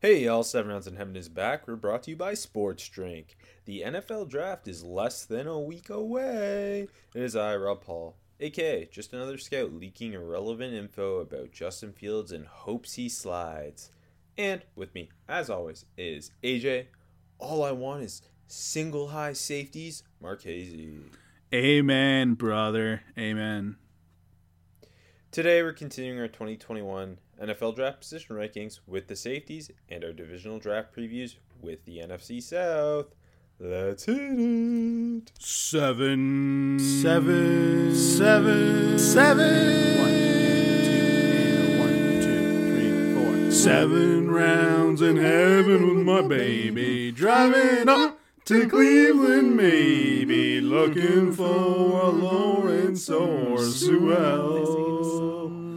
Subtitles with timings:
[0.00, 1.66] Hey y'all, Seven Rounds in Heaven is back.
[1.66, 3.34] We're brought to you by Sports Drink.
[3.64, 6.88] The NFL draft is less than a week away.
[7.14, 12.30] It is I, Rob Paul, aka just another scout leaking irrelevant info about Justin Fields
[12.30, 13.90] and hopes he slides.
[14.36, 16.88] And with me, as always, is AJ.
[17.38, 20.98] All I want is single high safeties, Marchese.
[21.54, 23.00] Amen, brother.
[23.16, 23.76] Amen.
[25.30, 30.58] Today we're continuing our 2021 NFL draft position rankings with the safeties and our divisional
[30.58, 33.14] draft previews with the NFC South.
[33.58, 35.32] Let's hit it.
[35.38, 36.78] Seven.
[36.78, 37.94] Seven.
[37.94, 38.98] Seven.
[38.98, 39.98] Seven.
[39.98, 40.10] One,
[40.84, 43.50] two, one, two, three, four.
[43.50, 47.10] Seven rounds in heaven with my baby.
[47.12, 50.60] Driving up to Cleveland, maybe.
[50.60, 55.45] Looking for a Lawrence or Sewell.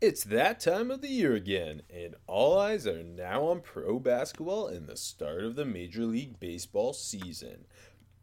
[0.00, 4.68] It's that time of the year again, and all eyes are now on pro basketball
[4.68, 7.64] and the start of the Major League Baseball season.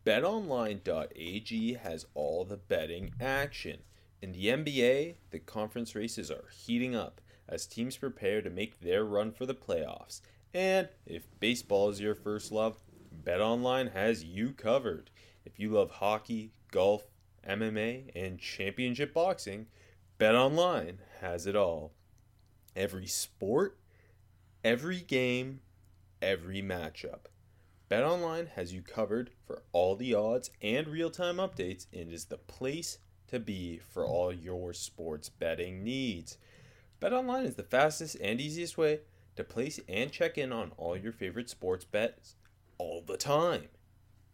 [0.06, 3.80] BetOnline.ag has all the betting action.
[4.22, 9.04] In the NBA, the conference races are heating up as teams prepare to make their
[9.04, 10.22] run for the playoffs.
[10.54, 12.78] And if baseball is your first love,
[13.22, 15.10] BetOnline has you covered.
[15.44, 17.04] If you love hockey, golf,
[17.46, 19.68] MMA, and championship boxing,
[20.18, 21.92] BetOnline has it all.
[22.76, 23.80] Every sport,
[24.64, 25.62] every game,
[26.22, 27.26] every matchup.
[27.90, 33.00] BetOnline has you covered for all the odds and real-time updates and is the place
[33.28, 36.38] to be for all your sports betting needs.
[37.02, 39.00] BetOnline is the fastest and easiest way
[39.36, 42.36] to place and check in on all your favorite sports bets
[42.78, 43.70] all the time.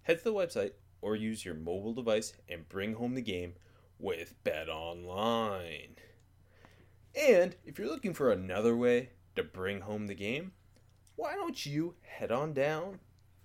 [0.03, 0.72] Head to the website
[1.02, 3.53] or use your mobile device and bring home the game
[3.97, 5.96] with BetOnline.
[7.16, 10.53] And if you're looking for another way to bring home the game,
[11.17, 12.99] why don't you head on down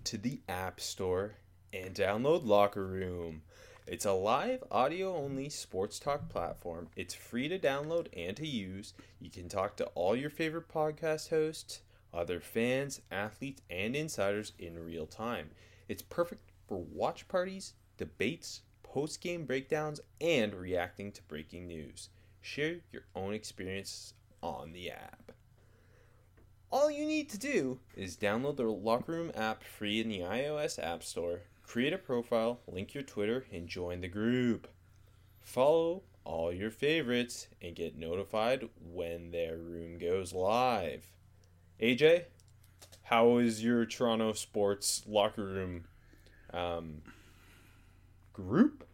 [0.05, 1.35] to the App Store
[1.73, 3.41] and download Locker Room?
[3.85, 6.87] It's a live audio only sports talk platform.
[6.95, 8.93] It's free to download and to use.
[9.19, 11.81] You can talk to all your favorite podcast hosts,
[12.13, 15.49] other fans, athletes, and insiders in real time.
[15.89, 22.09] It's perfect for watch parties, debates, post game breakdowns, and reacting to breaking news.
[22.47, 25.33] Share your own experience on the app.
[26.71, 30.81] All you need to do is download the Locker Room app free in the iOS
[30.81, 34.69] App Store, create a profile, link your Twitter, and join the group.
[35.41, 41.03] Follow all your favorites and get notified when their room goes live.
[41.81, 42.23] AJ,
[43.03, 45.83] how is your Toronto sports locker room
[46.53, 47.01] um,
[48.31, 48.87] group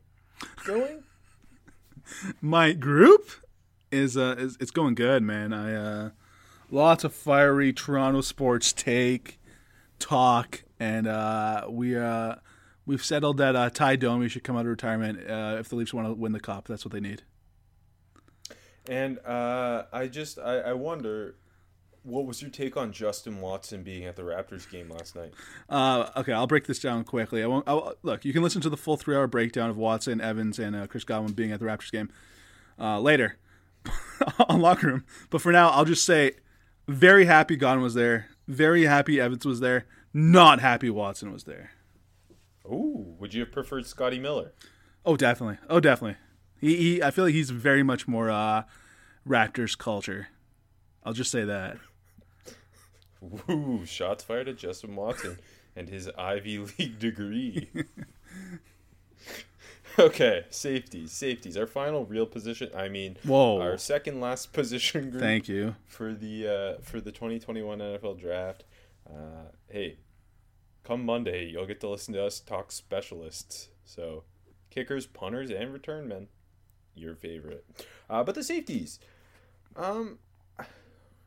[0.65, 1.03] going?
[2.41, 3.29] My group
[3.93, 5.53] is uh is it's going good, man.
[5.53, 6.09] I uh
[6.69, 9.39] lots of fiery Toronto sports take,
[9.99, 12.35] talk, and uh we uh
[12.85, 15.93] we've settled that uh Tie Domi should come out of retirement uh if the Leafs
[15.93, 16.67] want to win the cup.
[16.67, 17.23] That's what they need.
[18.89, 21.35] And uh, I just I, I wonder,
[22.03, 25.33] what was your take on Justin Watson being at the Raptors game last night?
[25.69, 27.41] Uh, okay, I'll break this down quickly.
[27.41, 27.65] I won't.
[27.65, 30.87] I'll, look, you can listen to the full three-hour breakdown of Watson, Evans, and uh,
[30.87, 32.11] Chris Godwin being at the Raptors game
[32.77, 33.37] uh, later
[34.49, 35.05] on locker room.
[35.29, 36.33] But for now, I'll just say,
[36.87, 38.27] very happy Godwin was there.
[38.47, 39.85] Very happy Evans was there.
[40.13, 41.71] Not happy Watson was there.
[42.65, 44.53] Ooh, would you have preferred Scotty Miller?
[45.05, 45.57] Oh, definitely.
[45.69, 46.17] Oh, definitely.
[46.59, 48.63] He, he I feel like he's very much more uh,
[49.27, 50.27] Raptors culture.
[51.03, 51.77] I'll just say that.
[53.49, 55.39] Ooh, shots fired at Justin Watson
[55.75, 57.69] and his Ivy League degree.
[59.99, 61.57] okay, safeties, safeties.
[61.57, 62.69] Our final real position.
[62.75, 63.59] I mean, Whoa.
[63.61, 65.21] our second last position group.
[65.21, 65.75] Thank you.
[65.85, 68.63] for the uh, for the 2021 NFL Draft.
[69.07, 69.97] Uh, hey,
[70.83, 73.69] come Monday, you'll get to listen to us talk specialists.
[73.85, 74.23] So,
[74.69, 76.27] kickers, punters, and return men,
[76.95, 77.65] your favorite.
[78.09, 78.99] Uh, but the safeties,
[79.75, 80.19] um,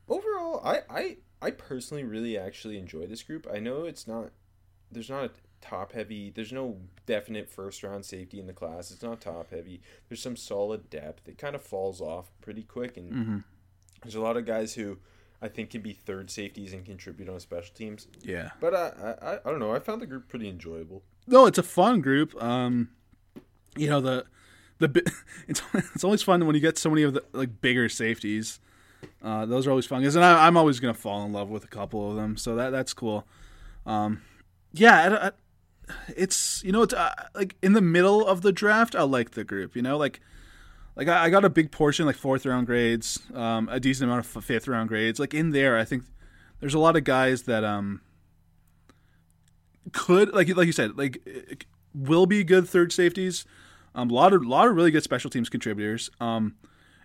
[0.09, 3.47] overall, I I I personally really actually enjoy this group.
[3.53, 4.31] I know it's not
[4.91, 5.31] there's not a
[5.61, 6.31] top heavy.
[6.31, 6.77] There's no
[7.07, 8.91] definite first round safety in the class.
[8.91, 9.81] It's not top heavy.
[10.09, 11.29] There's some solid depth.
[11.29, 13.39] It kind of falls off pretty quick, and Mm-hmm.
[14.03, 14.99] there's a lot of guys who
[15.43, 18.07] I think can be third safeties and contribute on special teams.
[18.23, 18.51] Yeah.
[18.61, 19.75] But I, I I don't know.
[19.75, 21.03] I found the group pretty enjoyable.
[21.27, 22.41] No, it's a fun group.
[22.43, 22.89] Um,
[23.77, 24.25] you know the
[24.79, 24.89] the
[25.49, 28.61] it's it's always fun when you get so many of the like bigger safeties.
[29.23, 31.69] Uh, those are always fun, and I, I'm always gonna fall in love with a
[31.69, 33.27] couple of them, so that that's cool.
[33.85, 34.23] Um,
[34.73, 35.31] yeah, I, I,
[36.09, 38.95] it's you know it's uh, like in the middle of the draft.
[38.95, 39.77] I like the group.
[39.77, 40.21] You know, like
[40.97, 44.27] like I, I got a big portion, like fourth round grades, um, a decent amount
[44.27, 45.19] of fifth round grades.
[45.19, 46.05] Like in there, I think
[46.61, 48.01] there's a lot of guys that um
[49.93, 53.45] could like like you said like will be good third safeties.
[53.95, 56.11] Um, a lot of lot of really good special teams contributors.
[56.21, 56.57] Um,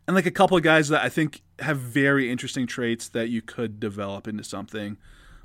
[0.07, 3.41] and like a couple of guys that I think have very interesting traits that you
[3.41, 4.97] could develop into something.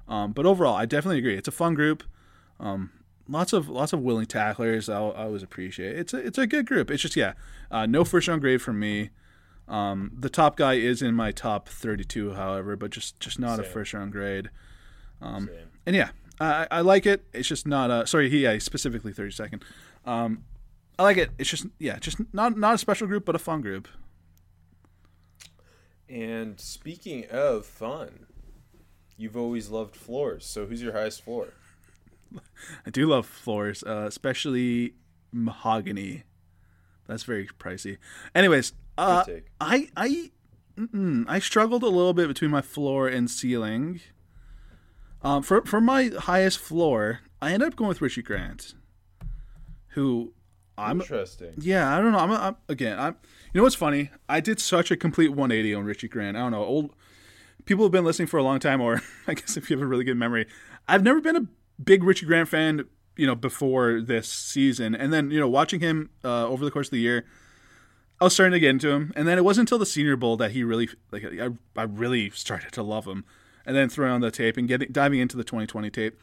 [0.08, 1.36] Um, but overall, I definitely agree.
[1.36, 2.02] It's a fun group.
[2.58, 2.90] Um,
[3.28, 4.88] lots of lots of willing tacklers.
[4.88, 5.98] I, I always appreciate.
[5.98, 6.90] It's a it's a good group.
[6.90, 7.34] It's just yeah,
[7.70, 9.10] uh, no first round grade from me.
[9.68, 13.64] Um, the top guy is in my top 32, however, but just just not a
[13.64, 14.50] first round grade.
[15.20, 15.50] Same.
[15.86, 17.24] And yeah, I, I like it.
[17.32, 18.30] It's just not a sorry.
[18.30, 19.62] He yeah, specifically 32nd.
[20.04, 20.44] Um,
[20.98, 21.30] I like it.
[21.38, 23.88] It's just yeah, just not not a special group, but a fun group.
[26.08, 28.26] And speaking of fun,
[29.16, 30.46] you've always loved floors.
[30.46, 31.48] So who's your highest floor?
[32.86, 34.94] I do love floors, uh, especially
[35.32, 36.24] mahogany.
[37.06, 37.98] That's very pricey.
[38.34, 39.24] Anyways, uh,
[39.60, 40.30] I I
[41.28, 44.00] I struggled a little bit between my floor and ceiling.
[45.22, 48.74] Um, for for my highest floor, I ended up going with Richie Grant,
[49.88, 50.32] who
[50.78, 51.54] I'm Interesting.
[51.58, 53.16] yeah I don't know I'm, I'm again I'm
[53.52, 56.52] you know what's funny I did such a complete 180 on Richie Grant I don't
[56.52, 56.90] know old
[57.64, 59.86] people have been listening for a long time or I guess if you have a
[59.86, 60.46] really good memory
[60.86, 61.46] I've never been a
[61.82, 62.86] big Richie Grant fan
[63.16, 64.94] you know before this season.
[64.94, 67.24] And then you know watching him uh, over the course of the year
[68.20, 70.38] I was starting to get into him, and then it wasn't until the Senior Bowl
[70.38, 73.24] that he really like I, I really started to love him,
[73.66, 76.18] and then throwing on the tape and getting diving into the 2020 tape,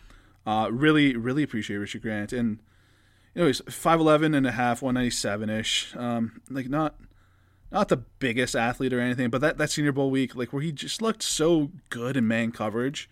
[0.48, 2.60] uh, really really appreciate Richard Grant, and
[3.36, 6.96] you know he's 5'11 and a half, 197 ish, um, like not
[7.72, 10.72] not the biggest athlete or anything, but that that Senior Bowl week, like where he
[10.72, 13.08] just looked so good in man coverage.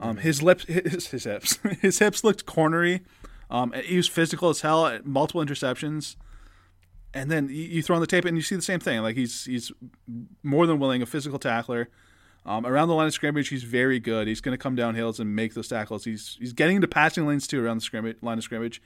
[0.00, 3.02] Um, his lips, his, his hips, his hips looked cornery.
[3.50, 4.86] Um, he was physical as hell.
[4.86, 6.16] At multiple interceptions
[7.14, 9.00] and then you, you throw on the tape and you see the same thing.
[9.00, 9.72] Like he's he's
[10.42, 11.88] more than willing, a physical tackler.
[12.46, 14.28] Um, around the line of scrimmage, he's very good.
[14.28, 16.04] He's going to come down hills and make those tackles.
[16.04, 18.82] He's he's getting into passing lanes too around the scrimmage line of scrimmage.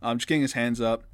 [0.00, 1.04] Um, just getting his hands up,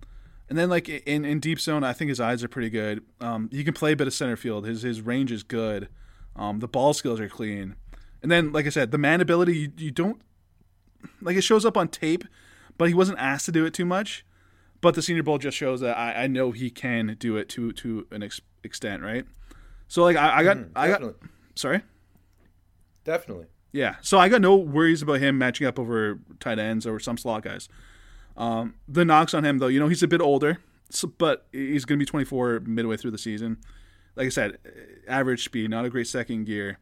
[0.48, 3.02] and then like in, in deep zone, I think his eyes are pretty good.
[3.20, 4.66] Um, he can play a bit of center field.
[4.66, 5.88] His his range is good.
[6.36, 7.76] Um, the ball skills are clean,
[8.22, 10.22] and then like I said, the man ability you, you don't
[11.20, 12.24] like it shows up on tape,
[12.78, 14.24] but he wasn't asked to do it too much.
[14.80, 17.72] But the Senior Bowl just shows that I, I know he can do it to
[17.72, 19.24] to an ex- extent, right?
[19.88, 21.02] So like I, I got I got
[21.54, 21.82] sorry.
[23.04, 23.46] Definitely.
[23.72, 27.16] Yeah, so I got no worries about him matching up over tight ends or some
[27.16, 27.68] slot guys.
[28.36, 30.58] Um, the knocks on him, though, you know, he's a bit older,
[30.90, 33.58] so, but he's going to be 24 midway through the season.
[34.14, 34.58] Like I said,
[35.08, 36.78] average speed, not a great second gear.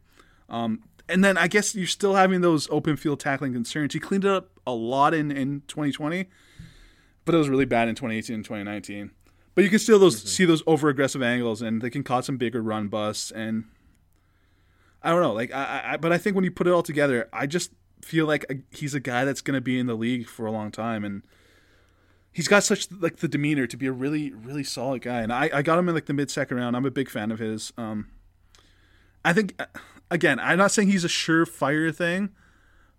[0.49, 3.93] Um, and then I guess you're still having those open field tackling concerns.
[3.93, 6.27] He cleaned it up a lot in, in 2020,
[7.25, 9.11] but it was really bad in 2018 and 2019.
[9.53, 10.27] But you can still those mm-hmm.
[10.27, 13.31] see those over aggressive angles, and they can cause some bigger run busts.
[13.31, 13.65] And
[15.03, 17.27] I don't know, like I, I, but I think when you put it all together,
[17.33, 20.27] I just feel like a, he's a guy that's going to be in the league
[20.27, 21.23] for a long time, and
[22.31, 25.21] he's got such like the demeanor to be a really, really solid guy.
[25.21, 26.75] And I, I got him in like the mid second round.
[26.75, 27.73] I'm a big fan of his.
[27.77, 28.07] Um,
[29.23, 29.65] I think uh,
[30.11, 32.29] again, I'm not saying he's a surefire thing,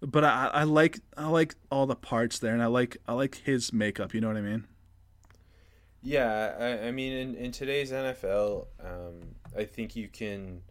[0.00, 3.37] but I, I like I like all the parts there, and I like I like
[3.45, 4.12] his makeup.
[4.14, 4.64] You know what I mean?
[6.02, 9.21] Yeah, I, I mean, in, in today's NFL, um,
[9.57, 10.62] I think you can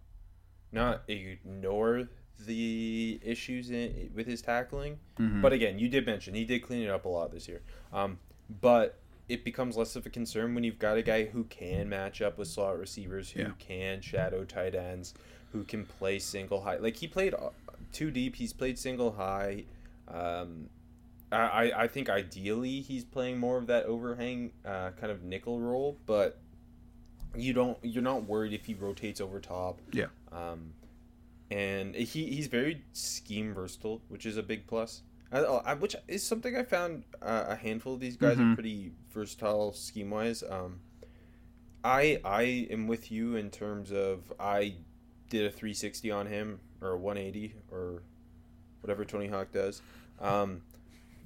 [0.73, 2.09] not ignore
[2.45, 4.97] the issues in, with his tackling.
[5.17, 7.61] But again, you did mention he did clean it up a lot this year.
[7.93, 8.17] Um,
[8.59, 12.21] but it becomes less of a concern when you've got a guy who can match
[12.21, 13.51] up with slot receivers, who Yeah.
[13.59, 15.13] can shadow tight ends,
[15.51, 16.77] who can play single high.
[16.77, 17.49] Like he played uh,
[17.91, 19.65] two deep, he's played single high.
[20.07, 20.69] Um,
[21.31, 21.37] I,
[21.71, 25.97] I- I think ideally he's playing more of that overhang uh, kind of nickel role,
[26.05, 26.39] but
[27.35, 29.79] you don't you're not worried if he rotates over top.
[29.93, 30.07] Yeah.
[30.31, 30.73] Um,
[31.49, 35.01] and he he's very scheme versatile, which is a big plus.
[35.33, 38.51] I, I, which is something I found uh, a handful of these guys Mm-hmm.
[38.51, 40.43] are pretty versatile scheme wise.
[40.49, 40.79] Um,
[41.83, 44.75] I I am with you in terms of I
[45.31, 48.03] did a 360 on him or a 180 or
[48.81, 49.81] whatever Tony Hawk does.
[50.19, 50.61] Um,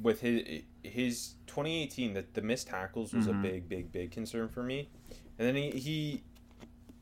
[0.01, 3.39] with his his 2018, that the missed tackles was Mm-hmm.
[3.39, 4.87] a big big big concern for me,
[5.37, 6.23] and then he he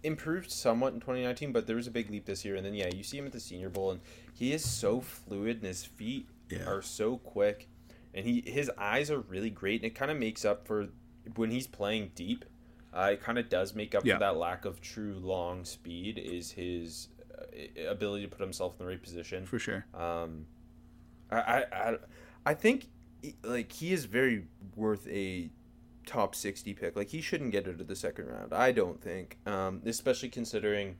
[0.03, 2.55] improved somewhat in 2019, but there was a big leap this year.
[2.55, 4.01] And then yeah, you see him at the Senior Bowl, and
[4.33, 6.65] he is so fluid, and his feet Yeah.
[6.67, 7.67] are so quick,
[8.13, 10.87] and he his eyes are really great, and it kind of makes up for
[11.35, 12.45] when he's playing deep.
[12.95, 14.15] Uh, it kind of does make up Yeah.
[14.15, 16.17] for that lack of true long speed.
[16.17, 19.45] Is his uh, ability to put himself in the right position.
[19.45, 19.85] for sure.
[19.93, 20.45] Um,
[21.31, 21.95] I, I, I,
[22.45, 22.87] I think
[23.21, 24.45] he- like he is very
[24.75, 25.49] worth a
[26.05, 26.95] top sixty pick.
[26.95, 28.53] Like he shouldn't get into the second round.
[28.53, 30.97] I don't think, um, especially considering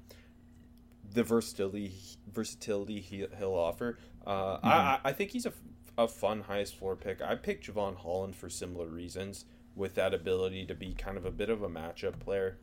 [1.13, 1.93] the versatility
[2.33, 4.00] versatility he, he'll offer.
[4.25, 5.53] Uh, I, I I think he's a,
[5.97, 7.21] a fun highest floor pick.
[7.21, 9.45] I picked Jevon Holland for similar reasons,
[9.75, 12.58] with that ability to be kind of a bit of a matchup player.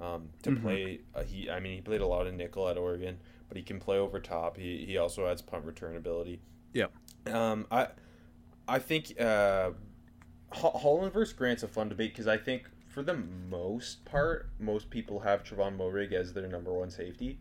[0.00, 3.18] Um, to play, uh, he I mean he played a lot of nickel at Oregon,
[3.48, 4.56] but he can play over top.
[4.56, 6.40] He he also has punt return ability.
[6.72, 6.86] Yeah.
[7.26, 7.88] Um, I
[8.66, 9.70] I think uh,
[10.50, 15.20] Holland versus Grant's a fun debate because I think for the most part, most people
[15.20, 17.38] have Trevon Moehrig as their number one safety,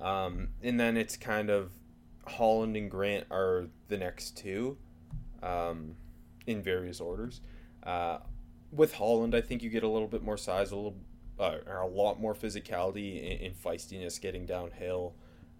[0.00, 1.72] um, and then it's kind of
[2.26, 4.78] Holland and Grant are the next two,
[5.42, 5.96] um,
[6.46, 7.40] in various orders.
[7.82, 8.18] Uh,
[8.72, 10.96] with Holland, I think you get a little bit more size, a little,
[11.38, 15.14] uh, or a lot more physicality and, and feistiness getting downhill.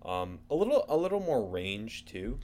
[0.04, 2.38] Um, a little, a little more range too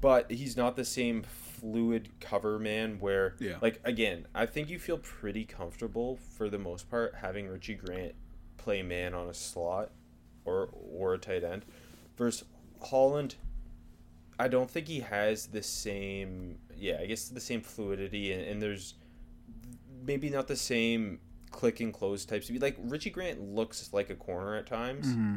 [0.00, 3.56] but he's not the same fluid cover man where Yeah.
[3.60, 8.14] like again i think you feel pretty comfortable for the most part having richie grant
[8.56, 9.90] play man on a slot
[10.46, 11.66] or or a tight end
[12.16, 12.44] versus
[12.80, 13.34] holland
[14.38, 18.62] i don't think he has the same yeah i guess the same fluidity and, and
[18.62, 18.94] there's
[20.04, 24.14] maybe not the same click and close types of like richie grant looks like a
[24.14, 25.36] corner at times Mm-hmm.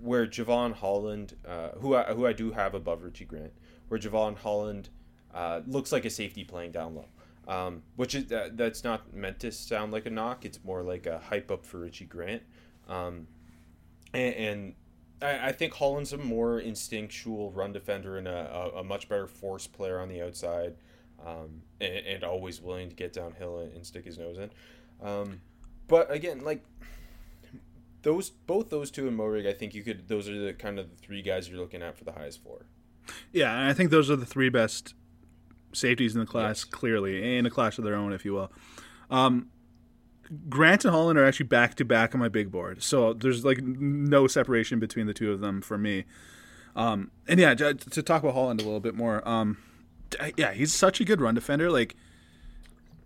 [0.00, 3.52] where Jevon Holland, uh, who I, who I do have above Richie Grant,
[3.88, 4.88] where Jevon Holland
[5.32, 7.06] uh, looks like a safety playing down low,
[7.46, 10.44] um, which is that, that's not meant to sound like a knock.
[10.44, 12.42] It's more like a hype up for Richie Grant,
[12.88, 13.28] um,
[14.12, 14.74] and, and
[15.22, 19.28] I, I think Holland's a more instinctual run defender and a, a, a much better
[19.28, 20.74] force player on the outside,
[21.26, 24.50] um, and, and always willing to get downhill and, and stick his nose in.
[25.06, 25.40] Um,
[25.88, 26.62] but again, like
[28.02, 30.08] those both those two and Moehrig, I think you could.
[30.08, 32.66] Those are the kind of the three guys you're looking at for the highest floor.
[33.32, 34.94] Yeah, and I think those are the three best
[35.72, 36.64] safeties in the class, Yes.
[36.64, 38.52] clearly, in a class of their own, if you will.
[39.10, 39.48] Um,
[40.48, 43.60] Grant and Holland are actually back to back on my big board, so there's like
[43.62, 46.04] no separation between the two of them for me.
[46.74, 49.58] Um, and yeah, to, to talk about Holland a little bit more, um,
[50.36, 51.70] yeah, he's such a good run defender.
[51.70, 51.94] Like,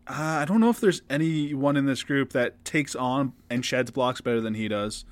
[0.06, 3.90] uh, I don't know if there's anyone in this group that takes on and sheds
[3.90, 5.04] blocks better than he does.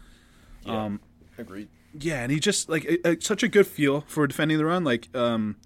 [0.66, 1.00] Um,
[1.36, 1.68] Agreed.
[1.98, 4.84] yeah, and he just like it, such a good feel for defending the run.
[4.84, 5.56] Like, um,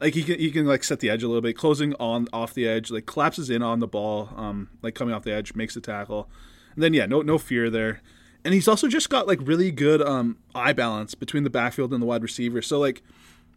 [0.00, 2.54] like he can he can like set the edge a little bit, closing on off
[2.54, 5.74] the edge, like collapses in on the ball, um, like coming off the edge, makes
[5.74, 6.28] the tackle,
[6.74, 8.00] and then yeah, no no fear there.
[8.44, 12.02] And he's also just got like really good um eye balance between the backfield and
[12.02, 12.62] the wide receiver.
[12.62, 13.02] So like,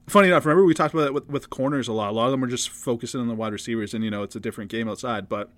[0.08, 2.10] funny enough, remember we talked about it with, with corners a lot.
[2.10, 4.36] A lot of them are just focusing on the wide receivers, and you know it's
[4.36, 5.52] a different game outside, but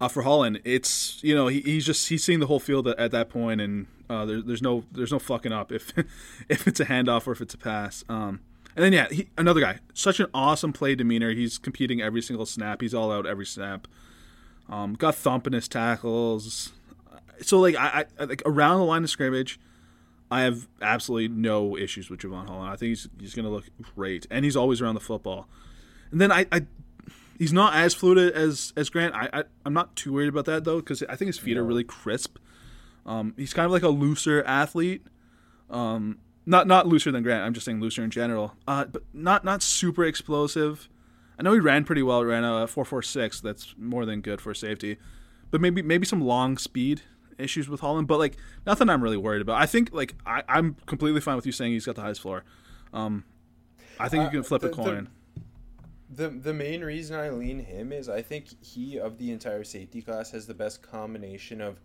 [0.00, 2.98] uh, for Holland, it's you know he, he's just he's seeing the whole field at,
[2.98, 5.92] at that point, and uh, there, there's no there's no fucking up if
[6.48, 8.04] if it's a handoff or if it's a pass.
[8.08, 8.40] Um,
[8.76, 11.32] and then yeah, he, another guy, such an awesome play demeanor.
[11.32, 12.80] He's competing every single snap.
[12.80, 13.86] He's all out every snap.
[14.68, 16.72] Um, got thumping his tackles.
[17.42, 19.58] So like I, I like around the line of scrimmage,
[20.30, 22.70] I have absolutely no issues with Jevon Holland.
[22.70, 25.48] I think he's he's gonna look great, and he's always around the football.
[26.12, 26.66] And then I, I
[27.38, 29.14] he's not as fluid as as Grant.
[29.14, 31.64] I, I I'm not too worried about that though because I think his feet are
[31.64, 32.38] really crisp.
[33.06, 35.04] Um, he's kind of like a looser athlete.
[35.68, 37.44] Um, not not looser than Grant.
[37.44, 38.54] I'm just saying looser in general.
[38.68, 40.88] Uh, but not not super explosive.
[41.38, 42.24] I know he ran pretty well.
[42.24, 43.40] Ran a four four six.
[43.40, 44.98] That's more than good for safety.
[45.50, 47.02] But maybe maybe some long speed
[47.40, 48.06] issues with Holland.
[48.08, 49.60] But like nothing I'm really worried about.
[49.60, 52.44] I think like I, I'm completely fine with you saying he's got the highest floor.
[52.92, 53.24] Um,
[53.98, 55.08] I think you Uh, can flip the- a the- coin.
[56.12, 60.02] The the main reason I lean him is I think he of the entire safety
[60.02, 61.78] class has the best combination of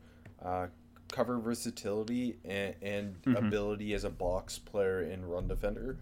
[0.43, 0.67] uh,
[1.11, 3.45] cover versatility and, and Mm-hmm.
[3.45, 5.97] ability as a box player and run defender.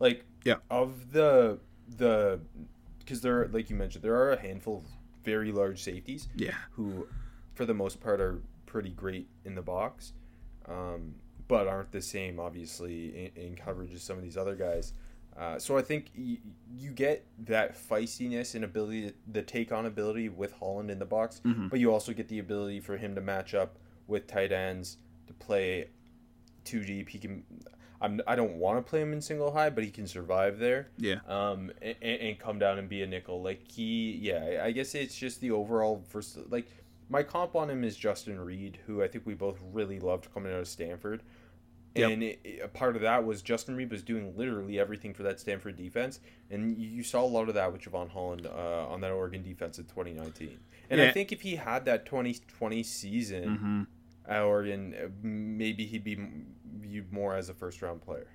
[0.00, 0.56] Like Yeah.
[0.70, 1.58] of the
[1.98, 2.40] the
[3.00, 4.84] because there are, like you mentioned there are a handful of
[5.22, 6.54] very large safeties Yeah.
[6.72, 7.06] who
[7.54, 8.40] for the most part are
[8.76, 10.12] pretty great in the box
[10.68, 11.14] um,
[11.48, 14.92] but aren't the same obviously in, in coverage as some of these other guys
[15.44, 16.38] Uh, so I think y-
[16.82, 21.40] you get that feistiness and ability, the take on ability with Holland in the box,
[21.70, 23.76] but you also get the ability for him to match up
[24.12, 24.96] with tight ends
[25.28, 25.88] to play
[26.64, 27.06] too deep.
[27.10, 27.44] He can.
[28.00, 30.88] I'm, I don't want to play him in single high, but he can survive there.
[30.96, 31.18] Yeah.
[31.28, 33.42] Um, and, and come down and be a nickel.
[33.42, 34.62] Like he, yeah.
[34.64, 36.44] I guess it's just the overall versus.
[36.50, 36.68] Like
[37.08, 40.52] my comp on him is Justin Reid, who I think we both really loved coming
[40.52, 41.22] out of Stanford.
[41.94, 42.10] Yep.
[42.10, 45.22] And it, it- a part of that was Justin Reid was doing literally everything for
[45.22, 46.20] that Stanford defense,
[46.50, 49.42] and you, you saw a lot of that with Jevon Holland uh, on that Oregon
[49.42, 50.58] defense in 2019.
[50.90, 53.86] And I think if he had that 2020 season
[54.28, 56.18] at Oregon, uh, maybe he'd be
[56.80, 58.28] viewed more as a first round player.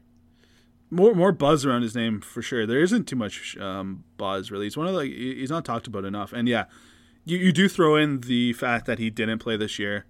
[0.89, 2.65] more more buzz around his name for sure.
[2.65, 4.65] There isn't too much um, buzz really.
[4.65, 6.33] He's one of the he's not talked about enough.
[6.33, 6.65] And yeah,
[7.25, 10.05] you you do throw in the fact that he didn't play this year.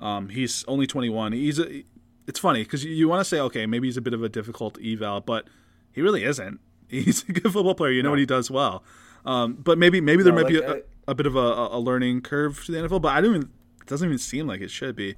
[0.00, 1.32] Um, he's only 21.
[1.32, 1.84] He's a,
[2.26, 4.28] it's funny because you, you want to say okay maybe he's a bit of a
[4.28, 5.46] difficult eval, but
[5.92, 6.60] he really isn't.
[6.88, 7.90] He's a good football player.
[7.90, 8.84] You know what he does well.
[9.24, 11.38] Um, but maybe maybe there No, might be like, a, I- a bit of a,
[11.38, 13.50] a learning curve to the NFL, but I don't even
[13.80, 15.14] it doesn't even seem like it should be.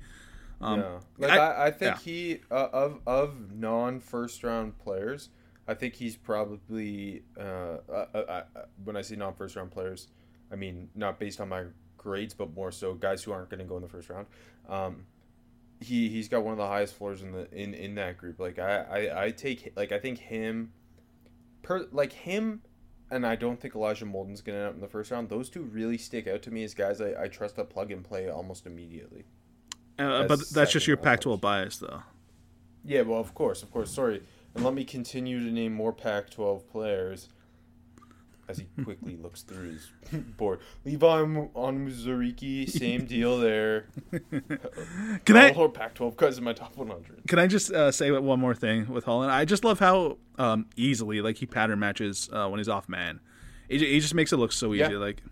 [0.61, 1.99] Um, no, like I- I, think yeah.
[2.03, 5.31] he uh, of of non first round players,
[5.67, 8.43] I think he's probably uh, uh, uh, uh,
[8.85, 10.07] when I say non first round players,
[10.55, 11.65] I mean not based on my
[11.99, 14.27] grades, but more so guys who aren't going to go in the first round.
[14.69, 15.07] Um,
[15.81, 18.39] he he's got one of the highest floors in the in in that group.
[18.39, 20.73] Like I I, I take like I think him,
[21.63, 22.63] per like him.
[23.11, 25.29] And I don't think Elijah Molden's going to end up in the first round.
[25.29, 28.03] Those two really stick out to me as guys I, I trust to plug and
[28.03, 29.25] play almost immediately.
[29.99, 32.03] uh, but that's just your second Pac-12 bias though.
[32.83, 33.91] Yeah, well, of course, of course.
[33.91, 34.23] Sorry,
[34.55, 37.29] and let me continue to name more Pac-12 players.
[38.49, 39.91] As he quickly looks through his
[40.37, 43.87] board, Levi on Muzuriki, same deal there.
[45.25, 47.27] Can I- All Pac-12 because in my top 100.
[47.27, 49.33] Can I just uh, say one more thing with Holland?
[49.33, 53.21] I just love how um, easily like he pattern matches uh, when he's off man.
[53.69, 54.81] He, he just makes it look so easy.
[54.93, 54.99] Yeah.
[54.99, 55.23] Like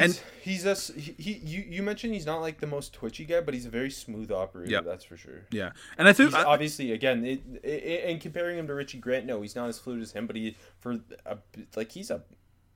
[0.00, 3.40] And- he's a he, he you you mentioned he's not like the most twitchy guy,
[3.40, 4.70] but he's a very smooth operator.
[4.70, 4.84] Yep.
[4.84, 5.46] That's for sure.
[5.50, 9.26] yeah, and I think He's obviously again, it, it, and comparing him to Richie Grant,
[9.26, 11.38] no, he's not as fluid as him, but he for a,
[11.76, 12.22] like he's a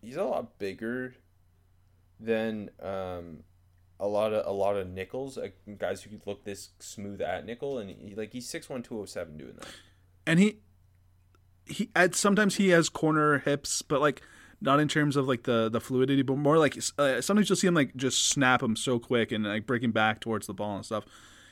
[0.00, 1.14] he's a lot bigger
[2.20, 3.42] than um
[4.00, 7.46] a lot of a lot of nickels, like guys who could look this smooth at
[7.46, 9.68] nickel, and he, like he's six one two oh seven doing that.
[10.26, 10.58] and he
[11.66, 14.20] he at sometimes he has corner hips, but like
[14.62, 17.66] not in terms of like the the fluidity, but more like uh, sometimes you'll see
[17.66, 20.84] him like just snap him so quick and like breaking back towards the ball and
[20.84, 21.04] stuff.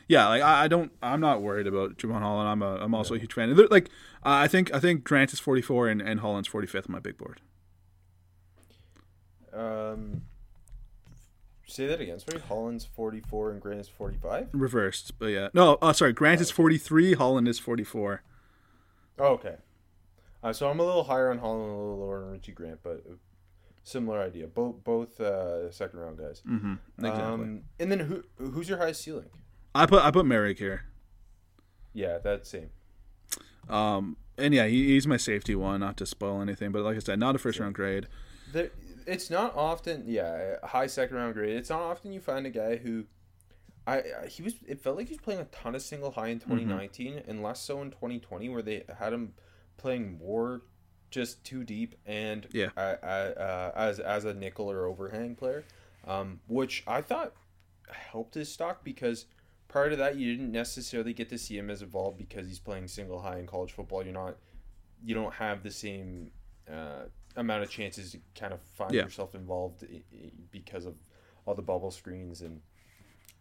[0.09, 2.49] Yeah, like I, I don't, I'm not worried about Jevon Holland.
[2.49, 3.55] I'm a, I'm also a huge fan.
[3.70, 3.90] Like
[4.25, 7.16] uh, I think, I think Grant is 44 and, and Holland's 45th on my big
[7.16, 7.40] board.
[9.53, 10.23] Um,
[11.66, 12.18] say that again.
[12.18, 14.49] Sorry, Holland's forty four and Grant is forty five.
[14.53, 15.49] Reversed, but yeah.
[15.55, 16.12] No, oh, sorry.
[16.12, 17.14] Grant is 43.
[17.14, 18.23] Holland is 44.
[19.18, 19.57] Oh, okay.
[20.42, 22.81] Uh, so I'm a little higher on Holland, and a little lower on Richie Grant,
[22.83, 23.05] but
[23.83, 24.46] similar idea.
[24.46, 26.42] Both both uh, second round guys.
[26.48, 26.74] Mm-hmm.
[26.98, 27.22] Exactly.
[27.22, 29.29] Um, and then who who's your highest ceiling?
[29.74, 30.85] I put I put Moehrig here.
[31.92, 32.70] Yeah, that same.
[33.68, 35.81] Um, and yeah, he, he's my safety one.
[35.81, 38.07] Not to spoil anything, but like I said, not a first round grade.
[38.53, 38.70] There,
[39.07, 40.05] it's not often.
[40.07, 41.57] Yeah, high second round grade.
[41.57, 43.05] It's not often you find a guy who.
[43.87, 44.55] I, he was.
[44.66, 47.61] It felt like he was playing a ton of single high in 2019, and less
[47.61, 49.33] so in 2020, where they had him
[49.80, 50.62] playing more
[51.10, 52.68] just too deep and Yeah.
[52.76, 55.64] uh, uh, uh, as as a nickel or overhang player,
[56.06, 57.32] um, which I thought
[57.90, 59.26] helped his stock because
[59.66, 62.86] prior to that you didn't necessarily get to see him as evolved because he's playing
[62.88, 64.04] single high in college football.
[64.04, 64.36] You're not
[65.02, 66.30] you don't have the same
[66.70, 67.04] uh,
[67.36, 69.02] amount of chances to kind of find Yeah.
[69.04, 70.94] yourself involved i- i- because of
[71.46, 72.60] all the bubble screens and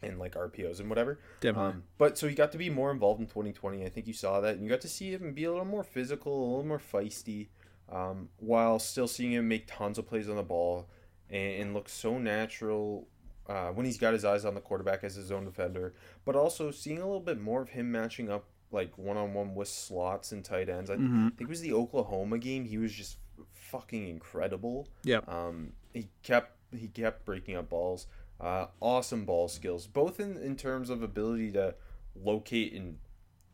[0.02, 1.20] and like RPOs and whatever.
[1.42, 1.72] Definitely.
[1.72, 3.86] Um, but so he got to be more involved in 2020.
[3.86, 5.84] I think you saw that, and you got to see him be a little more
[5.84, 7.48] physical, a little more feisty,
[7.92, 10.90] um, while still seeing him make tons of plays on the ball
[11.30, 13.08] and, and look so natural
[13.48, 15.94] uh, when he's got his eyes on the quarterback as his own defender.
[16.26, 19.56] But also seeing a little bit more of him matching up like one on one
[19.56, 20.90] with slots and tight ends.
[20.90, 22.66] I think it was the Oklahoma game.
[22.66, 23.18] He was just
[23.52, 24.88] fucking incredible.
[25.04, 25.22] Yeah.
[25.28, 28.06] Um, he kept he kept breaking up balls.
[28.40, 31.76] Uh, awesome ball skills, both in, in terms of ability to
[32.16, 32.98] locate and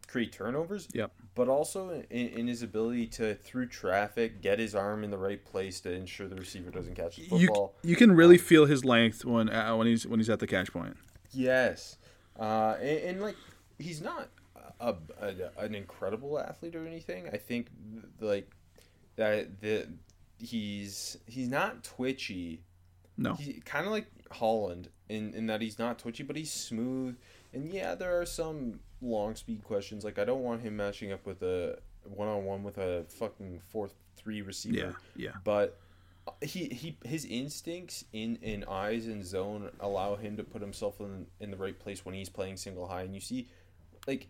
[0.08, 0.88] create turnovers.
[0.94, 1.12] Yep.
[1.34, 5.44] But also in, in his ability to through traffic get his arm in the right
[5.44, 7.76] place to ensure the receiver doesn't catch the You football.
[7.84, 10.72] you can really feel his length when uh, when he's when he's at the catch
[10.72, 10.96] point.
[11.32, 11.98] Yes,
[12.40, 13.36] uh, and, and like
[13.80, 14.30] he's not
[14.80, 17.28] a, a, an incredible athlete or anything.
[17.34, 17.68] I think
[18.22, 18.50] like
[19.16, 19.88] that the
[20.40, 22.62] he's he's not twitchy.
[23.18, 23.36] No.
[23.36, 27.18] He kind of like Holland in in that he's not twitchy, but he's smooth.
[27.54, 30.04] And yeah, there are some long speed questions.
[30.04, 33.62] Like I don't want him matching up with a one on one with a fucking
[33.72, 34.78] four three receiver.
[34.78, 35.32] Yeah, yeah.
[35.44, 35.80] But
[36.42, 41.28] he he his instincts in in eyes and zone allow him to put himself in
[41.40, 43.48] in the right place when he's playing single high, and you see,
[44.08, 44.28] like.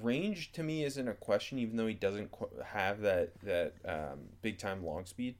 [0.00, 4.20] Range to me isn't a question, even though he doesn't qu- have that that um,
[4.40, 5.34] big time long speed.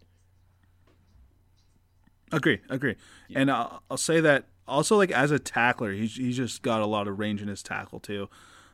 [2.32, 2.96] Agree, agree.
[3.34, 6.86] And I'll, I'll say that also, like as a tackler, he's he's just got a
[6.86, 8.28] lot of range in his tackle too.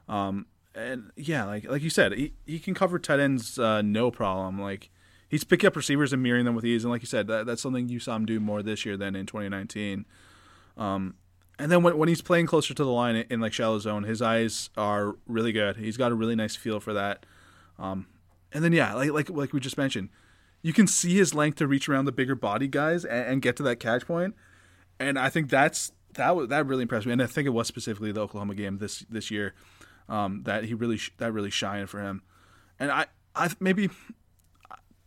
[0.09, 4.11] Um, and yeah, like like you said, he, he can cover tight ends uh, no
[4.11, 4.61] problem.
[4.61, 4.91] Like
[5.29, 6.85] he's picking up receivers and mirroring them with ease.
[6.85, 9.17] And like you said, that, that's something you saw him do more this year than
[9.17, 10.07] in 2019.
[10.77, 11.15] Um,
[11.59, 14.05] and then when, when he's playing closer to the line in, in like shallow zone,
[14.05, 15.77] his eyes are really good.
[15.77, 17.27] He's got a really nice feel for that.
[17.79, 18.07] Um,
[18.53, 20.09] and then yeah, like like like we just mentioned,
[20.63, 23.57] you can see his length to reach around the bigger body guys and, and get
[23.57, 24.35] to that catch point.
[24.99, 27.13] And I think that's that was that really impressed me.
[27.13, 29.55] And I think it was specifically the Oklahoma game this this year
[30.09, 32.23] um, that he really sh- that really shined for him.
[32.79, 33.91] And I I maybe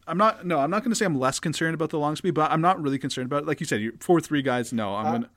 [0.08, 2.34] I'm not no I'm not going to say I'm less concerned about the long speed,
[2.34, 3.48] but I'm not really concerned about it.
[3.48, 4.72] Like you said, four three guys.
[4.72, 5.30] No, I'm gonna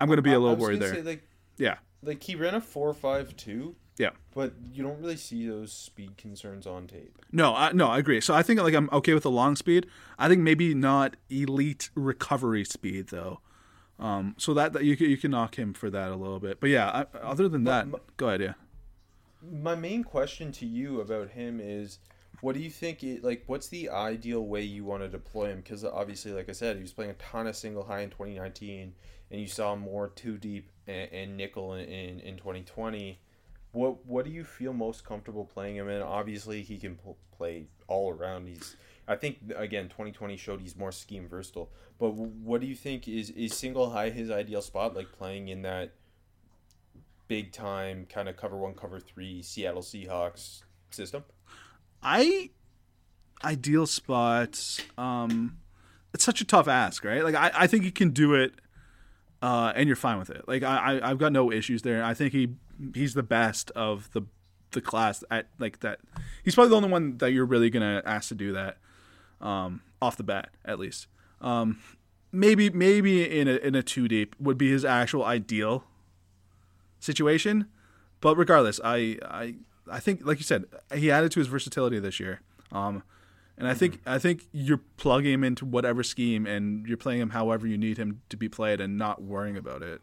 [0.00, 0.94] I'm gonna be a I little was worried there.
[0.94, 4.10] Say, like yeah, like he ran a four five two, yeah.
[4.34, 7.18] but you don't really see those speed concerns on tape.
[7.32, 8.20] No, I, no, I agree.
[8.20, 9.86] So I think like I'm okay with the long speed.
[10.18, 13.40] I think maybe not elite recovery speed though.
[13.98, 16.60] Um, so that, that you can, you can knock him for that a little bit.
[16.60, 18.40] But yeah, I, other than that, go ahead.
[18.42, 18.52] Yeah.
[19.42, 21.98] My main question to you about him is,
[22.40, 23.02] what do you think?
[23.02, 25.58] It, like, what's the ideal way you want to deploy him?
[25.58, 28.92] Because obviously, like I said, he was playing a ton of single high in 2019,
[29.30, 33.18] and you saw more two deep and, and nickel in, in, in 2020.
[33.76, 36.00] What what do you feel most comfortable playing him in?
[36.00, 38.48] Obviously, he can pl- play all around.
[38.48, 38.74] He's
[39.06, 41.70] I think again, 2020 showed he's more scheme versatile.
[41.98, 44.96] But what do you think is is single high his ideal spot?
[44.96, 45.92] Like playing in that
[47.28, 51.24] big time kind of cover one, cover three Seattle Seahawks system.
[52.02, 52.48] I
[53.44, 54.80] ideal spots.
[54.96, 55.58] Um,
[56.14, 57.22] it's such a tough ask, right?
[57.22, 58.54] Like I, I think he can do it,
[59.42, 60.48] uh, and you're fine with it.
[60.48, 62.02] Like I, I, I've got no issues there.
[62.02, 62.54] I think he,
[62.94, 64.22] he's the best of the,
[64.72, 66.00] the class at like that.
[66.42, 68.78] He's probably the only one that you're really gonna ask to do that,
[69.40, 71.06] um, off the bat at least.
[71.40, 71.78] Um,
[72.32, 75.84] maybe, maybe in a in a two deep would be his actual ideal
[76.98, 77.66] situation,
[78.20, 79.54] but regardless, I, I,
[79.90, 82.40] I think like you said, he added to his versatility this year.
[82.72, 83.02] Um,
[83.58, 87.30] and I think I think you're plugging him into whatever scheme, and you're playing him
[87.30, 90.02] however you need him to be played, and not worrying about it.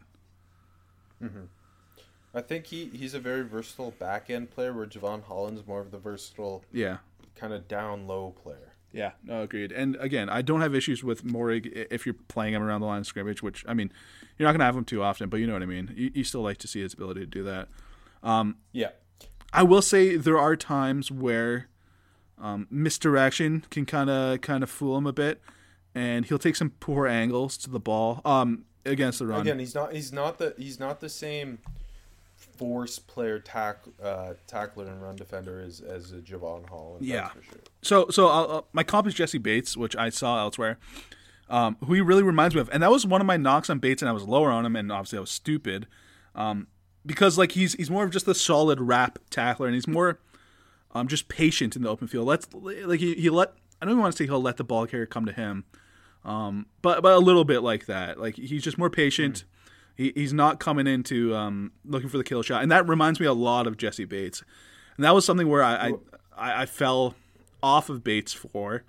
[2.33, 5.91] I think he, he's a very versatile back end player, where Jevon Holland's more of
[5.91, 6.97] the versatile Yeah,
[7.35, 8.73] kind of down low player.
[8.91, 9.71] yeah, no, agreed.
[9.71, 12.99] And again, I don't have issues with Moehrig if you're playing him around the line
[13.01, 13.91] of scrimmage, which I mean,
[14.37, 15.93] you're not gonna have him too often, but you know what I mean.
[15.95, 17.67] You, you still like to see his ability to do that.
[18.71, 18.89] Yeah,
[19.51, 21.67] I will say there are times where
[22.39, 25.41] um, misdirection can kind of kind of fool him a bit,
[25.93, 29.41] and he'll take some poor angles to the ball um, against the run.
[29.41, 31.59] again, he's not he's not the he's not the same
[32.57, 37.05] force player tack uh, tackler and run defender as as a Jevon Holland.
[37.05, 37.21] Yeah.
[37.21, 37.61] that's for sure.
[37.81, 40.77] So, so uh, uh, my comp is Jessie Bates, which I saw elsewhere,
[41.49, 43.79] um, who he really reminds me of, and that was one of my knocks on
[43.79, 45.87] Bates, and I was lower on him, and obviously I was stupid,
[46.35, 46.67] um,
[47.05, 50.19] because like he's he's more of just a solid wrap tackler, and he's more
[50.93, 52.27] um, just patient in the open field.
[52.27, 54.87] Let's like he, he let I don't even want to say he'll let the ball
[54.87, 55.65] carrier come to him,
[56.23, 58.19] um, but but a little bit like that.
[58.19, 59.43] Like he's just more patient.
[59.95, 63.25] He, he's not coming into um, looking for the kill shot, and that reminds me
[63.25, 64.43] a lot of Jessie Bates.
[64.97, 65.93] And that was something where I
[66.35, 67.15] I, I, fell
[67.61, 68.83] off of Bates for,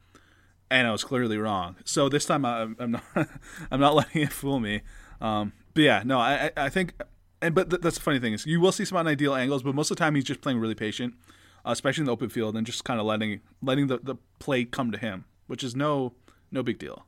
[0.71, 1.77] and I was clearly wrong.
[1.85, 3.03] So this time I, I'm not
[3.71, 4.83] I'm not letting it fool me.
[5.21, 6.95] Um, but yeah, no, I I- think,
[7.43, 9.75] and but th- that's the funny thing is you will see some unideal angles, but
[9.75, 11.15] most of the time he's just playing really patient,
[11.67, 14.65] uh, especially in the open field, and just kind of letting letting the, the play
[14.65, 16.13] come to him, which is no
[16.51, 17.07] no big deal.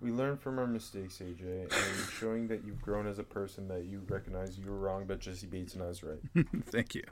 [0.00, 3.84] We learn from our mistakes, AJ, and showing that you've grown as a person, that
[3.84, 6.18] you recognize you were wrong about Jessie Bates and I was right.
[6.66, 7.02] Thank you.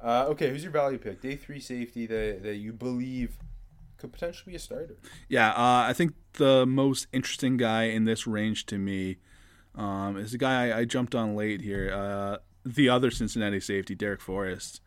[0.00, 1.20] Uh, okay, who's your value pick?
[1.20, 3.36] Day three safety that, that you believe
[3.96, 4.96] could potentially be a starter.
[5.28, 9.16] Yeah, uh, I think the most interesting guy in this range to me
[9.74, 11.92] um, is the guy I, I jumped on late here.
[11.92, 14.80] Uh, the other Cincinnati safety, Darrick Forrest,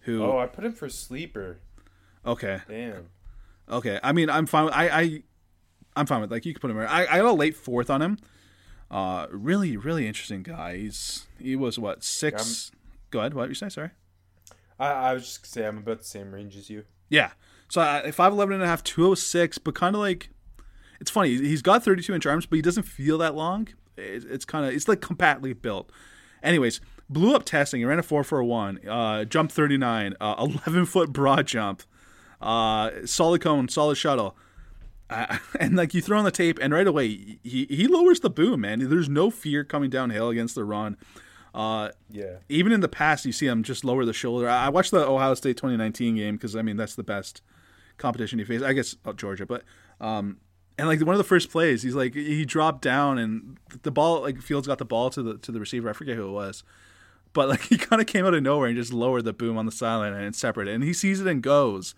[0.00, 1.58] who Oh, I put him for sleeper.
[2.24, 3.08] okay, Damn.
[3.68, 4.00] okay.
[4.02, 4.64] I mean, I'm fine.
[4.66, 5.22] With, I I
[5.96, 6.76] I'm fine with like you can put him.
[6.76, 6.88] There.
[6.88, 8.18] I I got a late fourth on him.
[8.90, 10.76] Uh, really, really interesting guy.
[10.76, 12.72] He's he was what six.
[13.10, 13.34] Go ahead.
[13.34, 13.68] What you say?
[13.68, 13.90] Sorry.
[14.78, 16.84] I, I was just gonna say I'm about the same range as you.
[17.08, 17.30] Yeah.
[17.68, 20.28] So I, 5'11 and a half, 206, but kind of like,
[21.00, 21.30] it's funny.
[21.30, 23.68] He's got 32 inch arms, but he doesn't feel that long.
[23.96, 25.90] It, it's kind of, it's like compactly built.
[26.42, 27.80] Anyways, blew up testing.
[27.80, 31.82] He ran a four four one, uh, jump thirty nine, uh, eleven foot broad jump,
[32.40, 34.36] uh, solid cone, solid shuttle.
[35.10, 38.30] Uh, and like you throw on the tape, and right away he he lowers the
[38.30, 38.88] boom, man.
[38.88, 40.96] There's no fear coming downhill against the run.
[41.54, 42.36] Uh, Yeah.
[42.48, 44.48] even in the past, you see him just lower the shoulder.
[44.48, 47.42] I I watched the Ohio State 2019 game because I mean that's the best
[47.98, 48.64] competition he faced.
[48.64, 49.62] I guess oh, Georgia, but
[50.00, 50.38] um,
[50.78, 54.22] and like one of the first plays, he's like he dropped down and the ball
[54.22, 55.90] like Fields got the ball to the to the receiver.
[55.90, 56.64] I forget who it was,
[57.34, 59.66] but like he kind of came out of nowhere and just lowered the boom on
[59.66, 61.94] the sideline and separated, and he sees it and goes.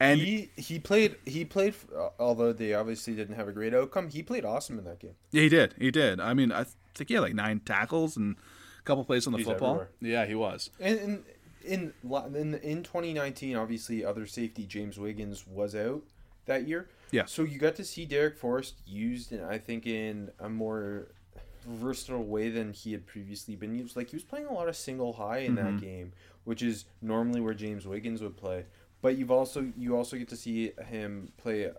[0.00, 4.08] And he he played he played uh, although they obviously didn't have a great outcome.
[4.08, 5.14] He played awesome in that game.
[5.30, 6.20] yeah, he did, he did.
[6.20, 8.36] I mean, I think he had like nine tackles and
[8.78, 9.72] a couple plays on the He's football.
[9.72, 9.90] everywhere.
[10.00, 10.70] Yeah, he was.
[10.80, 16.02] And in in in in 2019, obviously, other safety James Wiggins was out
[16.46, 16.88] that year.
[17.10, 17.26] Yeah.
[17.26, 21.08] So you got to see Darrick Forrest used, in, I think, in a more
[21.66, 23.96] versatile way than he had previously been used.
[23.96, 25.76] Like he was playing a lot of single high in Mm-hmm.
[25.76, 26.12] that game,
[26.44, 28.64] which is normally where James Wiggins would play.
[29.02, 31.70] But you've also you also get to see him play.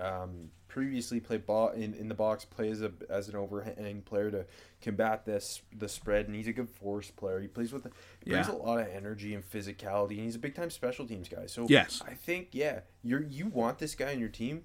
[0.00, 4.30] Um, previously play ball in, in the box, play as a as an overhang player
[4.30, 4.44] to
[4.82, 7.40] combat this the spread, and he's a good force player.
[7.40, 7.86] He plays with
[8.22, 11.28] he brings a lot of energy and physicality, and he's a big time special teams
[11.28, 11.46] guy.
[11.46, 12.02] So Yes.
[12.06, 14.64] I think yeah, you're you want this guy on your team.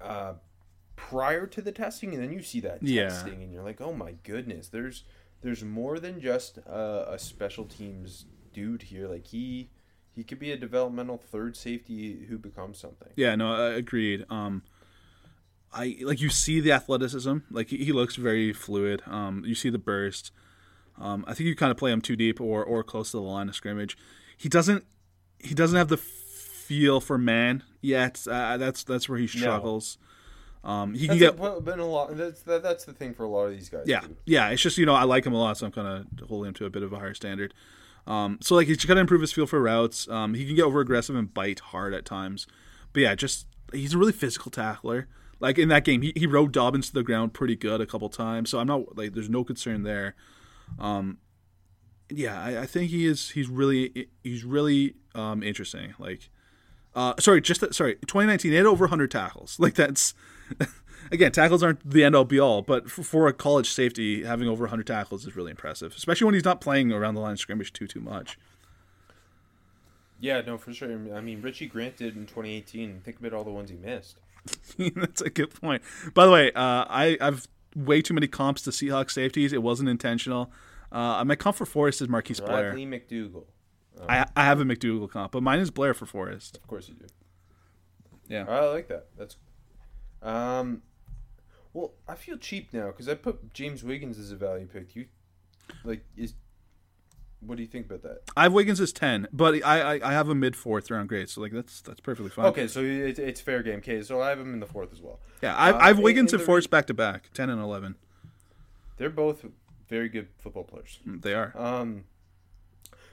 [0.00, 0.34] Uh,
[0.96, 3.08] prior to the testing, and then you see that Yeah.
[3.08, 5.04] testing, and you're like, oh my goodness, there's
[5.40, 9.08] there's more than just uh, a special teams dude here.
[9.08, 9.70] Like he
[10.18, 13.08] he could be a developmental third safety who becomes something.
[13.14, 14.26] Yeah, no, I agreed.
[14.28, 14.62] Um,
[15.72, 17.38] I like you see the athleticism.
[17.52, 19.00] Like he, he looks very fluid.
[19.06, 20.32] Um, you see the burst.
[21.00, 23.22] Um, I think you kind of play him too deep or or close to the
[23.22, 23.96] line of scrimmage.
[24.36, 24.84] He doesn't
[25.38, 28.26] he doesn't have the feel for man yet.
[28.28, 29.98] Uh, that's that's where he struggles.
[30.64, 32.16] Um, he can That's get a, been a lot.
[32.16, 33.84] That's that, that's the thing for a lot of these guys.
[33.86, 34.16] yeah, too.
[34.26, 34.48] yeah.
[34.50, 36.54] It's just you know I like him a lot, so I'm kind of holding him
[36.54, 37.54] to a bit of a higher standard.
[38.08, 40.08] Um, so like he's got to improve his feel for routes.
[40.08, 42.46] Um, he can get over aggressive and bite hard at times,
[42.92, 45.08] but yeah, just he's a really physical tackler.
[45.40, 48.08] Like in that game, he, he rode Dobbins to the ground pretty good a couple
[48.08, 50.16] times, so I'm not like there's no concern there.
[50.78, 51.18] Um,
[52.10, 53.30] yeah, I, I think he is.
[53.30, 55.94] He's really he's really um, interesting.
[55.98, 56.30] Like,
[56.94, 59.58] uh, sorry, just sorry, 2019 he had over 100 tackles.
[59.68, 60.14] Like that's
[61.10, 64.48] again, tackles aren't the end all be all, but for, for a college safety, having
[64.48, 67.40] over 100 tackles is really impressive, especially when he's not playing around the line of
[67.40, 68.38] scrimmage too too much.
[70.20, 70.90] Yeah, no, for sure.
[71.14, 73.02] I mean, Richie Grant did in 2018.
[73.04, 74.16] Think about all the ones he missed.
[74.78, 75.82] That's a good point.
[76.14, 79.52] By the way, uh, I I've way too many comps to Seahawks safeties.
[79.52, 80.50] It wasn't intentional.
[80.90, 82.72] Uh, my comp for Forrest is Marquise Blair.
[82.72, 83.44] Bradley McDougald.
[84.08, 86.56] I I have a McDougald comp, but mine is Blair for Forrest.
[86.56, 87.06] Of course you do.
[88.28, 88.44] Yeah.
[88.48, 89.06] I like that.
[89.16, 89.36] That's.
[90.22, 90.82] Um,
[91.72, 94.94] well, I feel cheap now because I put James Wiggins as a value pick.
[94.96, 95.06] You,
[95.84, 96.34] like, is.
[97.40, 98.22] What do you think about that?
[98.36, 101.28] I have Wiggins as ten, but I I, I have a mid fourth round grade,
[101.28, 102.46] so like that's that's perfectly fine.
[102.46, 103.78] Okay, so it, it's fair game.
[103.78, 105.20] Okay, so I have him in the fourth as well.
[105.40, 107.94] Yeah, I, Uh, I have Wiggins and and the back to back, ten and eleven.
[108.96, 109.44] They're both
[109.88, 110.98] very good football players.
[111.06, 111.52] They are.
[111.56, 112.06] Um,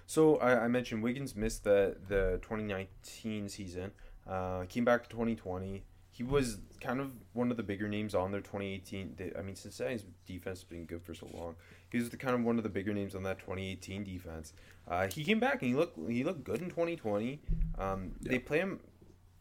[0.08, 3.92] so I, I mentioned Wiggins missed the the 2019 season.
[4.28, 5.84] Uh, came back to 2020.
[6.16, 9.16] He was kind of one of the bigger names on their 2018.
[9.18, 11.56] They, I mean, Cincinnati's defense has been good for so long.
[11.92, 14.54] He was the kind of one of the bigger names on that 2018 defense.
[14.88, 17.42] Uh, he came back and he looked he looked good in 2020.
[17.78, 18.80] Um, They play him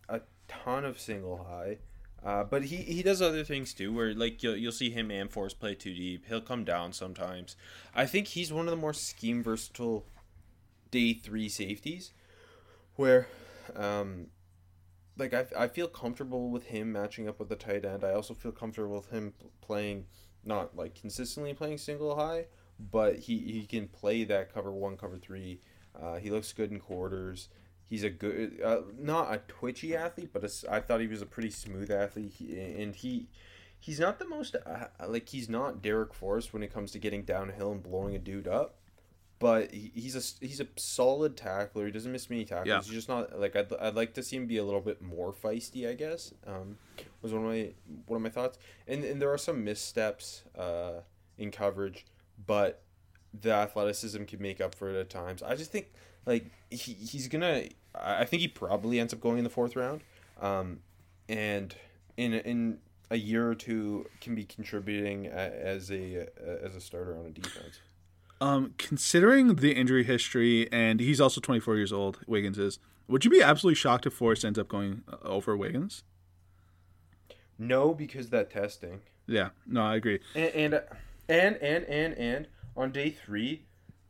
[0.08, 1.78] a ton of single high.
[2.24, 5.30] Uh, but he, he does other things too, where like you'll, you'll see him and
[5.30, 6.26] Force play too deep.
[6.26, 7.54] He'll come down sometimes.
[7.94, 10.06] I think he's one of the more scheme versatile
[10.90, 12.12] day three safeties,
[12.96, 13.28] where,
[13.76, 14.28] um,
[15.16, 18.04] like I, I feel comfortable with him matching up with the tight end.
[18.04, 20.06] I also feel comfortable with him playing
[20.44, 22.46] not like consistently playing single high,
[22.78, 25.60] but he, he can play that cover one, cover three.
[26.00, 27.48] Uh, he looks good in quarters.
[27.88, 31.26] He's a good, uh, not a twitchy athlete, but a I thought he was a
[31.26, 32.32] pretty smooth athlete.
[32.36, 33.28] He, and he,
[33.78, 37.22] he's not the most uh, like he's not Darrick Forrest when it comes to getting
[37.22, 38.78] downhill and blowing a dude up.
[39.44, 41.84] But he's a he's a solid tackler.
[41.84, 42.66] He doesn't miss many tackles.
[42.66, 42.78] Yeah.
[42.78, 45.34] He's just not like I'd, I'd like to see him be a little bit more
[45.34, 45.86] feisty.
[45.86, 46.78] I guess um,
[47.20, 47.74] was one of my
[48.06, 48.58] one of my thoughts.
[48.88, 51.00] And and there are some missteps uh,
[51.36, 52.06] in coverage,
[52.46, 52.80] but
[53.38, 55.42] the athleticism can make up for it at times.
[55.42, 55.92] I just think
[56.24, 57.64] like he, he's gonna.
[57.94, 60.00] I think he probably ends up going in the fourth round,
[60.40, 60.80] um,
[61.28, 61.76] and
[62.16, 62.78] in in
[63.10, 66.28] a year or two can be contributing as a
[66.64, 67.78] as a starter on a defense.
[68.40, 72.78] Um, considering the injury history, and he's also 24 years old, Wiggins is.
[73.06, 76.04] Would you be absolutely shocked if Forrest ends up going uh, over Wiggins?
[77.58, 79.00] No, because that testing.
[79.26, 80.20] Yeah, no, I agree.
[80.34, 80.74] And and
[81.28, 83.62] and and and, and on day three,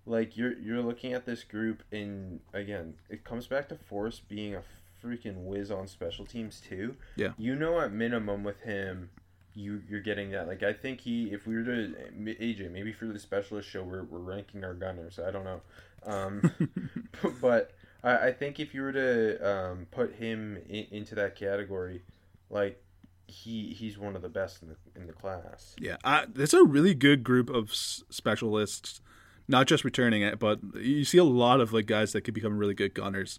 [0.07, 4.55] like you're you're looking at this group, and again, it comes back to Forrest being
[4.55, 4.63] a
[5.05, 6.97] freaking whiz on special teams too.
[7.17, 7.33] Yeah.
[7.37, 9.11] You know, at minimum with him,
[9.55, 10.47] you you're getting that.
[10.47, 14.05] Like I think he, if we were to AJ, maybe for the specialist show, we're
[14.05, 15.19] we're ranking our gunners.
[15.19, 15.61] I don't know,
[16.07, 16.53] um,
[17.41, 22.03] but I, I think if you were to um, put him in, into that category,
[22.51, 22.83] like
[23.27, 25.75] he he's one of the best in the in the class.
[25.81, 29.01] Yeah, uh, it's a really good group of s- specialists,
[29.49, 32.59] not just returning it, but you see a lot of like guys that could become
[32.59, 33.39] really good gunners.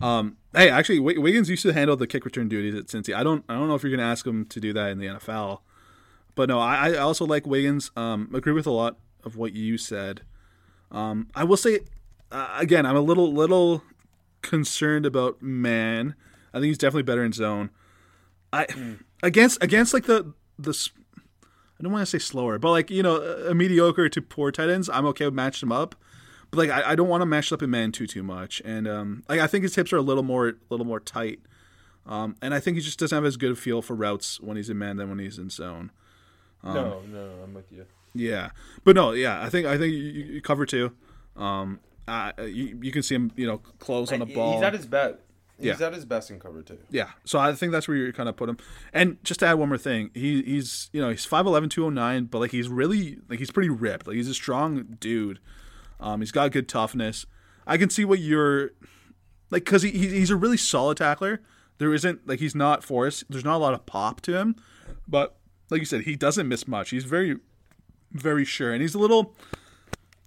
[0.00, 3.14] Um, hey, actually, Wig- Wiggins used to handle the kick return duties at Cincy.
[3.14, 4.98] I don't, I don't know if you're going to ask him to do that in
[4.98, 5.60] the NFL,
[6.34, 7.90] but no, I, I also like Wiggins.
[7.96, 10.22] Um, agree with a lot of what you said.
[10.90, 11.80] Um, I will say,
[12.32, 13.82] uh, again, I'm a little, little
[14.42, 16.14] concerned about man.
[16.52, 17.70] I think he's definitely better in zone.
[18.52, 18.66] I
[19.22, 20.90] against against like the the
[21.78, 24.68] I don't want to say slower, but like you know a mediocre to poor tight
[24.68, 25.94] ends, I'm okay with matching them up.
[26.50, 28.88] But like I, I don't want to match up in man too too much, and
[28.88, 31.40] um like I think his hips are a little more a little more tight,
[32.06, 34.56] um and I think he just doesn't have as good a feel for routes when
[34.56, 35.90] he's in man than when he's in zone.
[36.64, 37.86] no, no, no, I'm with you.
[38.14, 38.50] Yeah,
[38.84, 40.92] but no, yeah, I think I think you, you cover two.
[41.36, 44.54] Um, uh, you you can see him you know close on the ball.
[44.54, 45.16] He's at his best.
[45.58, 45.86] He's Yeah.
[45.86, 46.78] at his best in cover too.
[46.90, 48.56] Yeah, so I think that's where you kind of put him.
[48.92, 52.38] And just to add one more thing, he he's you know he's 5'11", 209, but
[52.40, 54.06] like he's really like he's pretty ripped.
[54.08, 55.38] Like he's a strong dude.
[56.00, 57.26] Um, he's got good toughness.
[57.66, 58.70] I can see what you're
[59.50, 61.40] like because he, he- he's a really solid tackler.
[61.78, 63.24] There isn't like he's not Forrest.
[63.30, 64.56] There's not a lot of pop to him,
[65.08, 65.36] but
[65.70, 66.90] like you said, he doesn't miss much.
[66.90, 67.36] He's very
[68.12, 69.34] very sure, and he's a little.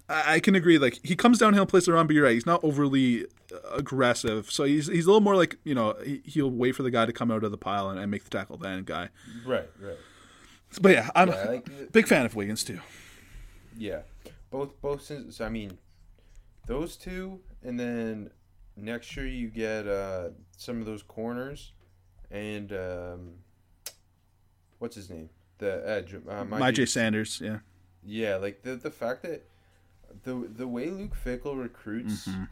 [0.10, 0.78] I I can agree.
[0.78, 2.34] Like he comes downhill, plays around, but you're right.
[2.34, 3.26] He's not overly
[3.72, 6.92] aggressive, so he's he's a little more like you know he, he'll wait for the
[6.92, 9.10] guy to come out of the pile and, and make the tackle then guy.
[9.46, 9.98] Right, right.
[10.82, 12.80] But yeah, I'm Yeah, a like- big fan of Wiggins too.
[13.78, 14.02] Yeah,
[14.54, 15.02] both both.
[15.02, 15.78] since- I mean,
[16.68, 18.30] those two, and then
[18.78, 21.74] next year you get uh, some of those corners,
[22.32, 23.32] and um,
[24.80, 25.30] what's his name?
[25.58, 26.13] The edge.
[26.13, 27.60] Uh, Myjai Sanders, yeah,
[28.06, 29.46] Yeah, like the the fact that
[30.24, 32.44] the the way Luke Fickell recruits, Mm-hmm.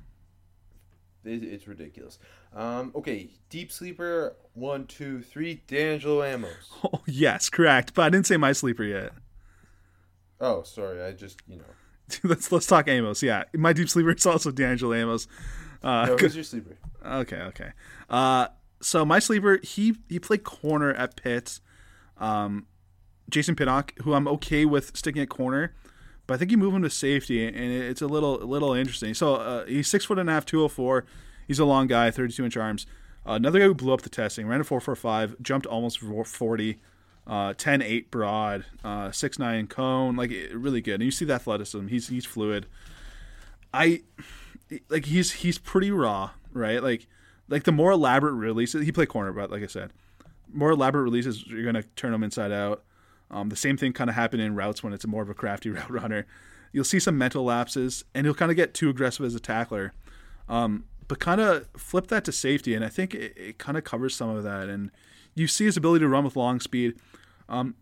[1.30, 2.18] it, it's ridiculous.
[2.54, 5.62] Um, okay, deep sleeper one, two, three.
[5.68, 6.70] D'Angelo Amos.
[6.84, 7.94] oh yes, correct.
[7.94, 9.12] But I didn't say my sleeper yet.
[10.40, 11.64] Oh, sorry, I just you know.
[12.24, 13.22] let's let's talk Amos.
[13.24, 15.28] Yeah, my deep sleeper is also D'Angelo Amos.
[15.84, 16.78] Uh, No, who's your sleeper?
[17.06, 17.72] Okay, okay.
[18.10, 18.48] Uh,
[18.82, 21.60] so my sleeper, he he played corner at Pitt.
[22.18, 22.68] Um,
[23.30, 25.74] Jason Pinnock, who I'm okay with sticking at corner,
[26.28, 29.14] but I think you move him to safety, and it's a little a little interesting.
[29.14, 31.06] So uh, he's six foot and a half, two hundred four.
[31.48, 32.86] He's a long guy, thirty two inch arms.
[33.26, 36.00] Uh, another guy who blew up the testing, ran a four four five, jumped almost
[36.00, 36.80] forty.
[37.28, 40.96] Uh, 10 8 broad, uh, 6 9 cone, like really good.
[40.96, 41.88] And you see the athleticism.
[41.88, 42.66] He's he's fluid.
[43.74, 44.02] I
[44.90, 46.82] like he's he's pretty raw, right?
[46.82, 47.08] Like
[47.48, 49.92] like the more elaborate releases, he played corner, but like I said,
[50.52, 52.84] more elaborate releases, you're gonna turn him inside out.
[53.30, 55.70] Um, the same thing kind of happened in routes when it's more of a crafty
[55.72, 56.26] route runner.
[56.74, 59.94] You'll see some mental lapses, and he'll kind of get too aggressive as a tackler.
[60.48, 63.84] Um, but kind of flip that to safety, and I think it, it kind of
[63.84, 64.70] covers some of that.
[64.70, 64.92] And
[65.36, 66.96] you see his ability to run with long speed.
[67.50, 67.76] Um,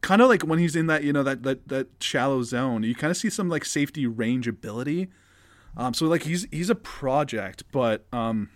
[0.00, 2.94] kind of like when he's in that you know that that that shallow zone, you
[2.94, 5.08] kind of see some like safety range ability.
[5.76, 8.50] Um, so like he's he's a project, but um,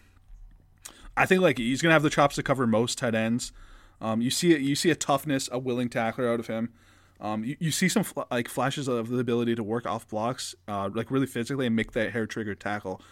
[1.17, 3.53] I think like he's gonna have the chops to cover most tight ends.
[4.01, 6.73] Um, you see you see a toughness, a willing tackler out of him.
[7.21, 10.55] Um, you, you see some fl- like flashes of the ability to work off blocks,
[10.67, 13.03] uh, like really physically and make that hair trigger tackle.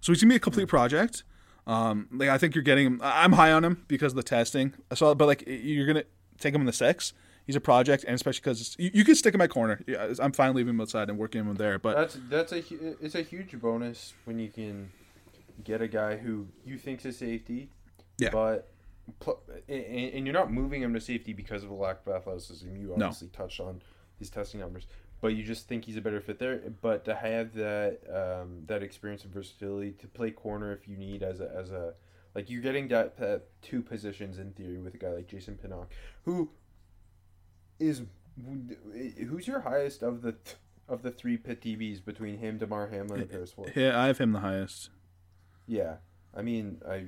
[0.00, 1.24] So he's gonna be a complete project.
[1.66, 3.00] Um, like I think you're getting him.
[3.02, 4.74] I- I'm high on him because of the testing.
[4.94, 6.04] So, but like you're gonna
[6.38, 7.12] take him in the six.
[7.46, 9.80] He's a project, and especially because you, you can stick him at corner.
[9.86, 11.78] Yeah, I'm fine leaving him outside and working him there.
[11.78, 12.62] But That's that's a
[13.04, 14.90] it's a huge bonus when you can
[15.64, 17.70] get a guy who you think's a safety,
[18.18, 18.30] Yeah.
[18.30, 18.68] but
[19.68, 22.74] and, you're not moving him to safety because of a lack of athleticism.
[22.76, 23.06] You No.
[23.06, 23.80] obviously touched on
[24.18, 24.86] his testing numbers,
[25.20, 26.60] but you just think he's a better fit there.
[26.80, 31.22] But to have that um, that experience and versatility to play corner if you need
[31.22, 31.94] as a as a
[32.34, 35.90] like you're getting that, that two positions in theory with a guy like Jason Pinnock,
[36.24, 36.50] who
[37.78, 38.02] is
[39.28, 40.56] who's your highest of the th-
[40.88, 43.72] of the three Pitt DBs between him, Damar Hamlin, and Paris Ford?
[43.74, 44.90] yeah, I have him the highest.
[45.66, 45.96] Yeah,
[46.36, 47.06] I mean, I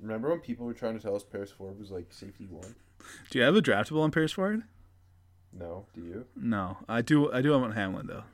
[0.00, 2.76] remember when people were trying to tell us Paris Ford was like safety one.
[3.30, 4.62] Do you have a draftable on Paris Ford?
[5.52, 6.26] No, do you?
[6.36, 7.32] No, I do.
[7.32, 8.24] I do have on Hamlin though.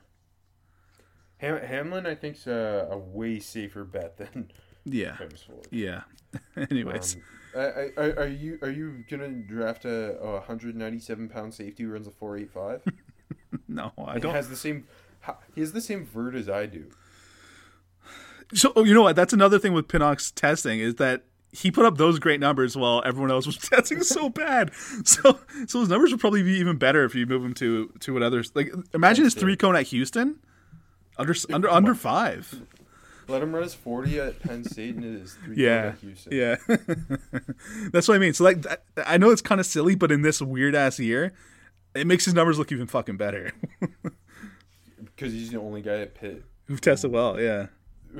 [1.37, 4.51] Ham- Hamlin, I think's a, a way safer bet than
[4.85, 5.17] Yeah,
[5.71, 6.01] yeah.
[6.69, 7.21] Anyways, Um,
[7.55, 11.91] I, I, are are you are you gonna draft a, a 197 pound safety who
[11.91, 12.83] runs a 485?
[13.67, 14.33] no, I don't.
[14.33, 14.87] has the same
[15.53, 16.89] He has the same vert as I do.
[18.53, 19.15] So oh, you know what?
[19.15, 21.23] That's another thing with Pinnock's testing is that
[21.55, 24.71] he put up those great numbers while everyone else was testing so bad.
[25.05, 28.13] So so his numbers would probably be even better if you move him to to
[28.13, 28.73] what others like.
[28.93, 30.39] Imagine his three cone at Houston,
[31.17, 32.61] under under under five.
[33.27, 36.31] Let him run his 40 at Penn State and his three Yeah, at Houston.
[36.31, 36.57] yeah.
[37.91, 38.33] That's what I mean.
[38.35, 38.63] So like,
[39.03, 41.33] I know it's kind of silly, but in this weird ass year,
[41.95, 43.51] it makes his numbers look even fucking better.
[44.97, 47.67] Because he's the only guy at Pitt Who've tested well, yeah.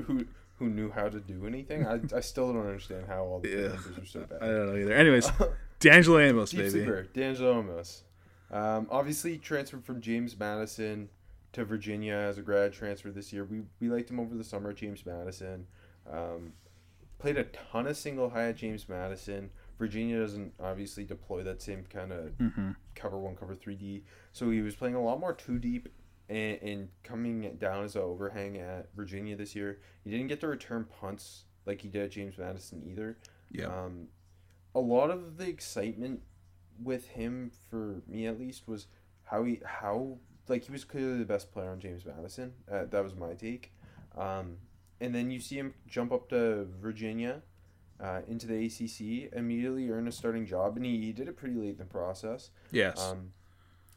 [0.06, 0.24] who
[0.58, 1.86] who knew how to do anything.
[1.86, 3.68] I, I still don't understand how all the Yeah.
[3.68, 4.42] numbers are so bad.
[4.42, 4.94] I don't know either.
[4.94, 5.30] Anyways,
[5.80, 6.70] D'Angelo Amos, Deep baby.
[6.70, 8.02] sleeper, D'Angelo Amos.
[8.50, 11.08] Um, obviously transferred from James Madison
[11.52, 13.44] to Virginia as a grad transfer this year.
[13.44, 15.66] We we liked him over the summer at James Madison.
[16.10, 16.52] Um,
[17.18, 19.50] played a ton of single high at James Madison.
[19.78, 22.70] Virginia doesn't obviously deploy that same kind of Mm-hmm.
[22.94, 24.04] cover one, cover three D.
[24.32, 25.88] So he was playing a lot more two deep
[26.28, 29.80] and, and coming down as an overhang at Virginia this year.
[30.04, 33.18] He didn't get to return punts like he did at James Madison either.
[33.50, 33.66] Yeah.
[33.66, 34.08] Um,
[34.74, 36.20] a lot of the excitement
[36.82, 38.86] with him, for me at least, was
[39.24, 40.18] how he how
[40.48, 42.52] like he was clearly the best player on James Madison.
[42.70, 43.72] Uh, that was my take.
[44.16, 44.58] Um,
[45.00, 47.42] and then you see him jump up to Virginia,
[48.00, 51.54] uh, into the ACC, immediately earn a starting job, and he, he did it pretty
[51.54, 52.50] late in the process.
[52.70, 53.00] Yes.
[53.00, 53.32] Um,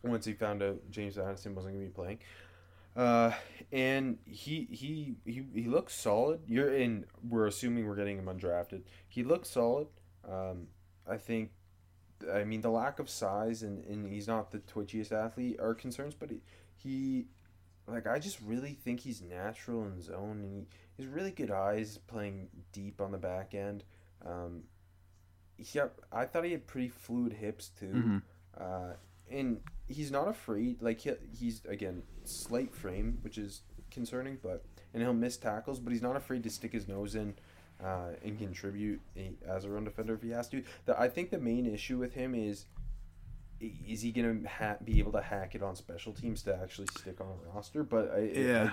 [0.03, 2.19] once he found out James Madison wasn't going to be playing,
[2.95, 3.31] uh,
[3.71, 6.41] and he he he he looks solid.
[6.47, 7.05] You're in.
[7.27, 8.83] We're assuming we're getting him undrafted.
[9.07, 9.87] He looks solid.
[10.29, 10.67] Um,
[11.09, 11.51] I think.
[12.33, 16.13] I mean, the lack of size and, and he's not the twitchiest athlete are concerns,
[16.13, 16.41] but he,
[16.75, 17.27] he
[17.87, 21.97] like I just really think he's natural in zone and he, he's really good eyes
[22.07, 23.85] playing deep on the back end.
[24.25, 24.63] Um,
[25.55, 25.79] he,
[26.11, 27.85] I thought he had pretty fluid hips too.
[27.85, 28.21] Mhm.
[28.59, 28.93] Uh,
[29.31, 30.81] and he's not afraid.
[30.81, 33.61] Like he, he's again slight frame, which is
[33.91, 34.63] concerning, but
[34.93, 37.35] and he'll miss tackles, but he's not afraid to stick his nose in
[37.83, 38.99] uh, and contribute
[39.47, 40.63] as a run defender if he has to.
[40.85, 42.65] The, I think the main issue with him is
[43.61, 47.19] is he gonna ha- be able to hack it on special teams to actually stick
[47.19, 47.83] on a roster?
[47.83, 48.71] But I, I- Yeah.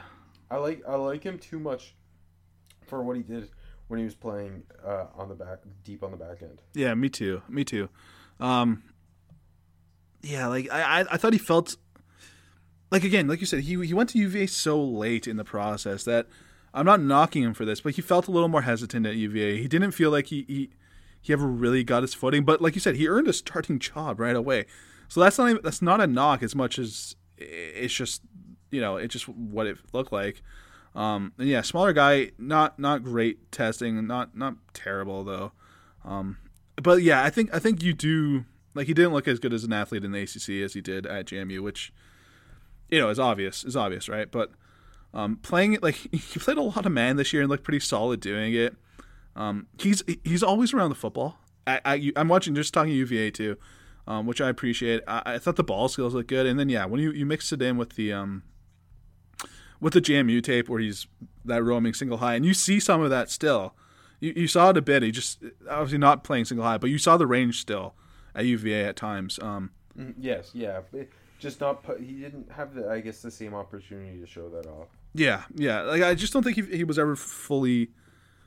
[0.50, 1.94] I, like I like him too much
[2.86, 3.48] for what he did
[3.88, 6.62] when he was playing uh, on the back deep on the back end.
[6.74, 7.42] Yeah, me too.
[7.48, 7.88] Me too.
[8.38, 8.84] Um,
[10.26, 11.76] yeah, like I, I, thought he felt
[12.90, 16.04] like again, like you said, he he went to UVA so late in the process
[16.04, 16.26] that
[16.74, 19.58] I'm not knocking him for this, but he felt a little more hesitant at UVA.
[19.58, 20.70] He didn't feel like he he,
[21.20, 22.44] he ever really got his footing.
[22.44, 24.66] But like you said, he earned a starting job right away.
[25.08, 28.22] So that's not even, that's not a knock as much as it's just
[28.70, 30.42] you know it's just what it looked like.
[30.94, 35.52] Um, and yeah, smaller guy, not not great testing, not not terrible though.
[36.04, 36.38] Um,
[36.82, 38.44] but yeah, I think I think you do
[38.76, 41.06] like he didn't look as good as an athlete in the ACC as he did
[41.06, 41.92] at JMU, which
[42.90, 44.30] you know is obvious is obvious, right?
[44.30, 44.52] But
[45.14, 47.80] um, playing it like he played a lot of man this year and looked pretty
[47.80, 48.76] solid doing it.
[49.34, 51.38] Um, he's he's always around the football.
[51.68, 53.56] I, I'm watching just talking UVA too,
[54.06, 55.02] um, which I appreciate.
[55.08, 57.50] I, I thought the ball skills looked good, and then yeah, when you you mix
[57.52, 58.44] it in with the um
[59.80, 61.06] with the JMU tape where he's
[61.44, 63.74] that roaming single high, and you see some of that still.
[64.18, 65.02] You, you saw it a bit.
[65.02, 67.94] He just obviously not playing single high, but you saw the range still
[68.36, 69.38] at UVA at times.
[69.42, 70.80] Um, Mm, Yes, yeah,
[71.38, 71.82] just not.
[71.82, 74.88] Put, he didn't have the, I guess, the same opportunity to show that off.
[75.14, 75.80] yeah, yeah.
[75.82, 77.88] Like I just don't think he, he was ever fully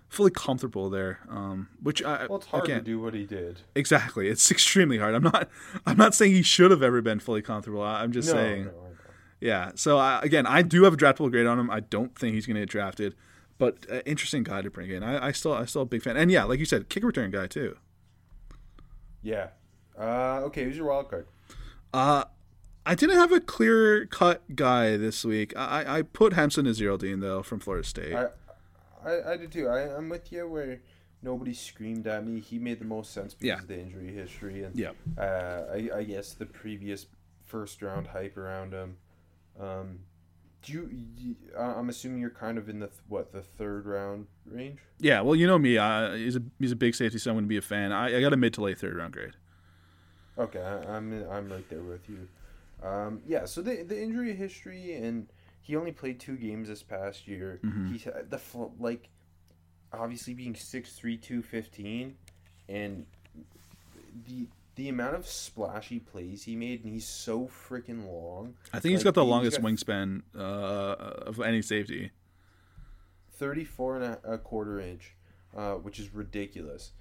[0.09, 1.19] fully comfortable there.
[1.27, 3.61] Um, which I Well, it's hard to do what he did.
[3.75, 5.15] Exactly, it's extremely hard.
[5.15, 5.49] I'm not
[5.87, 7.81] I'm not saying he should have ever been fully comfortable.
[7.81, 8.65] I'm just No, saying.
[8.65, 8.71] no.
[9.41, 9.71] Yeah.
[9.73, 11.71] So I, again, I do have a draftable grade on him.
[11.71, 13.15] I don't think he's going to get drafted,
[13.57, 15.01] but uh, interesting guy to bring in.
[15.01, 16.15] I, I still I still a big fan.
[16.17, 17.75] And yeah, like you said, kick return guy too.
[19.23, 19.47] Yeah.
[19.99, 21.27] Uh, okay, who's your wild card?
[21.93, 22.23] Uh,
[22.85, 25.53] I didn't have a clear cut guy this week.
[25.57, 28.13] I, I- put Hamsah Nasirildeen though from Florida State.
[28.15, 28.27] I,
[29.05, 29.67] I, I did too.
[29.67, 30.79] I, I'm with you where
[31.21, 32.39] nobody screamed at me.
[32.39, 33.59] He made the most sense because Yeah.
[33.61, 34.91] of the injury history and Yeah.
[35.17, 37.07] uh, I, I guess the previous
[37.45, 38.97] first round hype around him.
[39.59, 39.99] Um,
[40.61, 41.35] do you, you?
[41.57, 44.79] I- I'm assuming you're kind of in the what the third round range.
[44.99, 45.19] yeah.
[45.21, 45.77] Well, you know me.
[45.77, 47.91] Uh, he's a he's a big safety, so I'm going to be a fan.
[47.91, 49.35] I, I got a mid to late third round grade.
[50.39, 52.27] Okay, I, I'm I'm right there with you.
[52.81, 55.27] Um, yeah, so the the injury history and
[55.61, 57.59] he only played two games this past year.
[57.63, 57.91] Mm-hmm.
[57.91, 58.39] He's the
[58.79, 59.09] like
[59.91, 62.15] obviously being 6'3", 215,
[62.67, 63.05] and
[64.27, 68.55] the the amount of splashy plays he made, and he's so freaking long.
[68.71, 72.11] I think he's got the longest got wingspan uh, of any safety.
[73.33, 75.15] 34 and a, a quarter inch,
[75.55, 76.93] uh, which is ridiculous.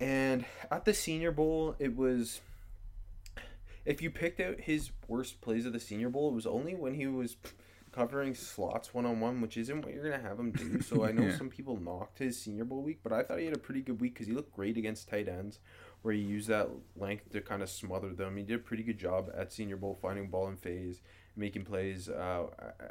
[0.00, 2.40] And at the Senior Bowl, it was.
[3.84, 6.94] If you picked out his worst plays of the Senior Bowl, it was only when
[6.94, 7.36] he was
[7.90, 10.80] covering slots one on one, which isn't what you're gonna have him do.
[10.82, 11.36] So I know Yeah.
[11.36, 13.98] some people knocked his Senior Bowl week, but I thought he had a pretty good
[14.00, 15.58] week because he looked great against tight ends,
[16.02, 18.36] where he used that length to kind of smother them.
[18.36, 21.00] He did a pretty good job at Senior Bowl finding ball in phase,
[21.34, 22.48] making plays uh,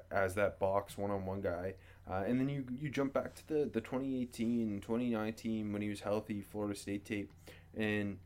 [0.09, 1.75] as that box one on one guy.
[2.09, 5.99] Uh, and then you you jump back to the, the 2018, 2019 when he was
[6.01, 7.31] healthy, Florida State tape.
[7.75, 8.17] And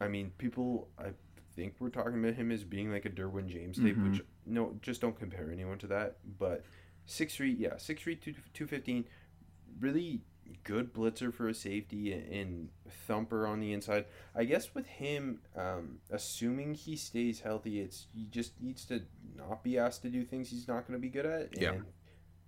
[0.00, 1.10] I mean, people, I
[1.54, 4.10] think we're talking about him as being like a Derwin James tape, Mhm.
[4.10, 6.16] which no, just don't compare anyone to that.
[6.38, 6.64] But
[7.06, 9.04] six three, yeah, six three two two fifteen,
[9.78, 10.22] really
[10.64, 12.68] good blitzer for a safety and, and
[13.06, 14.06] thumper on the inside.
[14.34, 19.02] I guess with him, um, assuming he stays healthy, it's he just needs to
[19.36, 21.56] not be asked to do things he's not going to be good at.
[21.58, 21.76] Yeah.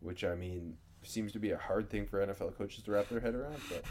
[0.04, 3.20] Which I mean seems to be a hard thing for NFL coaches to wrap their
[3.20, 3.84] head around, but.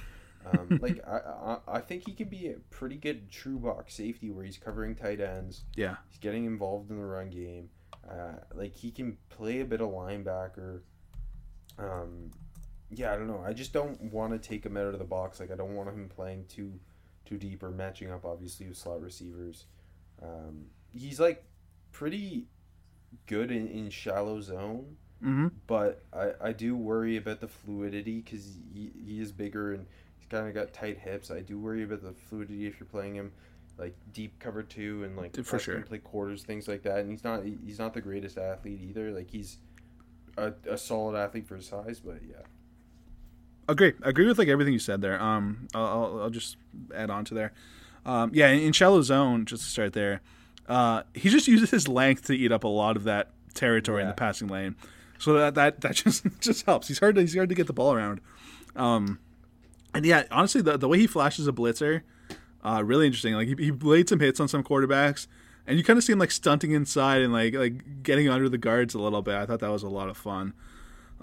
[0.46, 4.30] Um, like I, I, I think he can be a pretty good true box safety
[4.30, 5.64] where he's covering tight ends.
[5.76, 5.96] Yeah.
[6.10, 7.70] He's getting involved in the run game.
[8.10, 10.82] Uh, like he can play a bit of linebacker.
[11.78, 12.32] Um,
[12.90, 13.44] yeah, I don't know.
[13.46, 15.40] I just don't want to take him out of the box.
[15.40, 16.80] Like I don't want him playing too
[17.26, 19.66] too deep or matching up obviously with slot receivers.
[20.22, 21.46] Um, he's like
[21.92, 22.48] pretty
[23.28, 25.48] good in, in shallow zone, Mm-hmm.
[25.68, 29.86] but I, I do worry about the fluidity because he, he is bigger and
[30.18, 31.32] he's kind of got tight hips.
[31.32, 33.32] I do worry about the fluidity if you're playing him
[33.78, 35.82] like deep cover two and like For sure.
[35.82, 37.00] play quarters things like that.
[37.00, 39.12] And he's not he's not the greatest athlete either.
[39.12, 39.60] Like he's
[40.38, 42.44] a, a solid athlete for his size, but yeah.
[43.68, 46.58] agree agree with like everything you said there um i'll, I'll, I'll just
[46.94, 47.54] add on to there
[48.06, 50.20] um yeah in, in shallow zone just to start there
[50.68, 54.08] uh he just uses his length to eat up a lot of that territory in
[54.10, 54.76] the passing lane
[55.24, 57.74] so that that that just just helps he's hard to he's hard to get the
[57.74, 58.22] ball around
[58.76, 59.20] um
[59.94, 62.02] and yeah honestly the, the way he flashes a blitzer
[62.64, 65.28] uh really interesting like he, he laid some hits on some quarterbacks
[65.66, 68.58] and you kind of see him like stunting inside and like like getting under the
[68.58, 70.54] guards a little bit i thought that was a lot of fun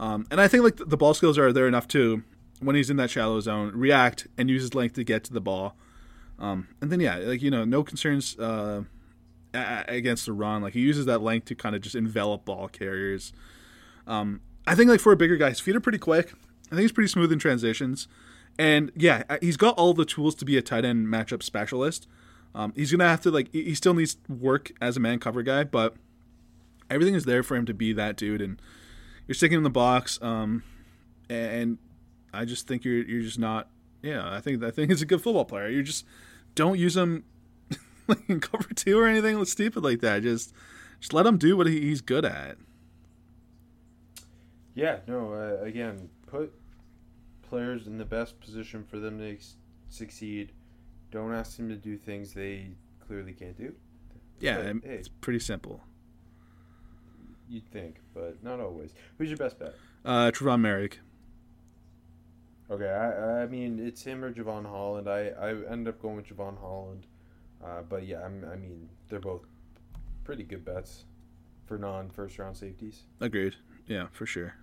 [0.01, 2.23] um, and I think like the ball skills are there enough too
[2.61, 5.43] when he's in that shallow zone, react and use his length to get to the
[5.43, 5.77] ball.
[6.39, 8.85] Um, and then yeah, like you know, no concerns uh,
[9.53, 10.63] a- against the run.
[10.63, 13.35] Like he uses that length to kind of just envelop ball carriers.
[14.11, 16.33] Um, I think like for a bigger guy, his feet are pretty quick.
[16.67, 18.09] I think he's pretty smooth in transitions.
[18.59, 22.07] And yeah, uh, he's got all the tools to be a tight end matchup specialist.
[22.55, 25.65] Um, he's gonna have to like he still needs work as a man cover guy,
[25.65, 25.95] but
[26.91, 28.43] everything is there for him to be that dude.
[28.43, 28.61] And
[29.27, 30.65] you're sticking in the box, um,
[31.29, 31.79] and
[32.35, 33.69] I just think you're you're just not.
[34.03, 35.69] Yeah, I think I think he's a good football player.
[35.69, 36.05] You just
[36.57, 37.25] don't use him
[38.09, 40.23] like in cover two or anything stupid like that.
[40.23, 40.53] Just
[40.99, 42.57] just let him do what he, he's good at.
[44.75, 45.33] Yeah, no.
[45.35, 46.53] Uh, again, put
[47.43, 49.57] players in the best position for them to ex-
[49.89, 50.53] succeed.
[51.11, 52.69] Don't ask them to do things they
[53.07, 53.75] clearly can't do.
[54.39, 54.95] Yeah, But, hey.
[54.97, 55.83] it's pretty simple.
[57.49, 58.95] You'd think, but not always.
[59.19, 59.75] Who's your best bet?
[60.05, 60.95] Uh, Trevon Moehrig.
[62.71, 65.09] Okay, I, I mean it's him or Jevon Holland.
[65.09, 67.07] I, I end up going with Jevon Holland,
[67.65, 69.43] uh, but yeah, I'm, I mean they're both
[70.23, 71.05] pretty good bets
[71.67, 73.03] for non first round safeties.
[73.21, 73.57] Agreed.
[73.91, 74.55] Yeah, for sure.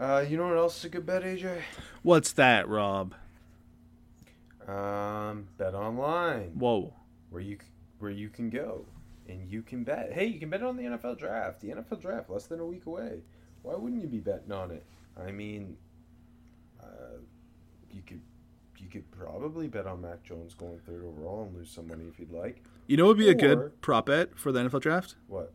[0.00, 1.60] Uh, you know what else is a good bet, AJ?
[2.02, 3.14] What's that, Rob?
[4.66, 6.52] Um, bet online.
[6.54, 6.94] Whoa.
[7.28, 7.58] where you
[7.98, 8.86] where you can go
[9.28, 10.10] and you can bet.
[10.14, 11.60] Hey, you can bet on the NFL draft.
[11.60, 13.20] The NFL draft less than a week away.
[13.60, 14.84] Why wouldn't you be betting on it?
[15.22, 15.76] I mean,
[16.82, 17.18] uh,
[17.90, 18.22] you could
[18.78, 22.18] you could probably bet on Mac Jones going third overall and lose some money if
[22.18, 22.64] you'd like.
[22.86, 25.16] You know what would be a good prop bet for the NFL draft?
[25.28, 25.52] What?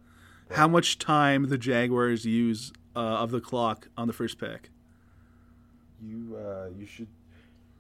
[0.52, 4.70] How much time the Jaguars use uh, of the clock on the first pick?
[6.02, 7.08] You uh, you should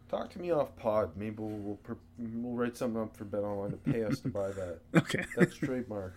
[0.09, 1.11] talk to me off pod.
[1.15, 4.30] Maybe we'll we'll, per- we'll write something up for Bet Online to pay us to
[4.30, 4.80] buy that.
[4.95, 5.24] Okay.
[5.36, 6.11] That's trademarked.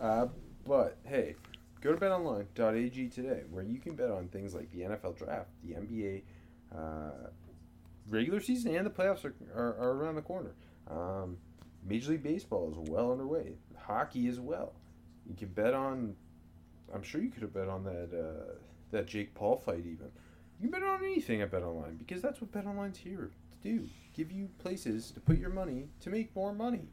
[0.00, 0.26] Uh,
[0.66, 1.34] but hey,
[1.80, 5.74] go to betonline.ag today, where you can bet on things like the NFL draft, the
[5.74, 6.22] NBA,
[6.76, 7.28] uh,
[8.08, 10.54] regular season, and the playoffs are, are, are around the corner.
[10.90, 11.38] Um,
[11.88, 13.54] Major League Baseball is well underway.
[13.78, 14.72] Hockey as well.
[15.28, 16.14] You can bet on.
[16.94, 18.54] I'm sure you could have bet on that uh,
[18.92, 20.10] that Jake Paul fight even.
[20.60, 23.30] You can bet on anything at BetOnline because that's what BetOnline's here
[23.62, 23.88] to do.
[24.14, 26.88] Give you places to put your money to make more money.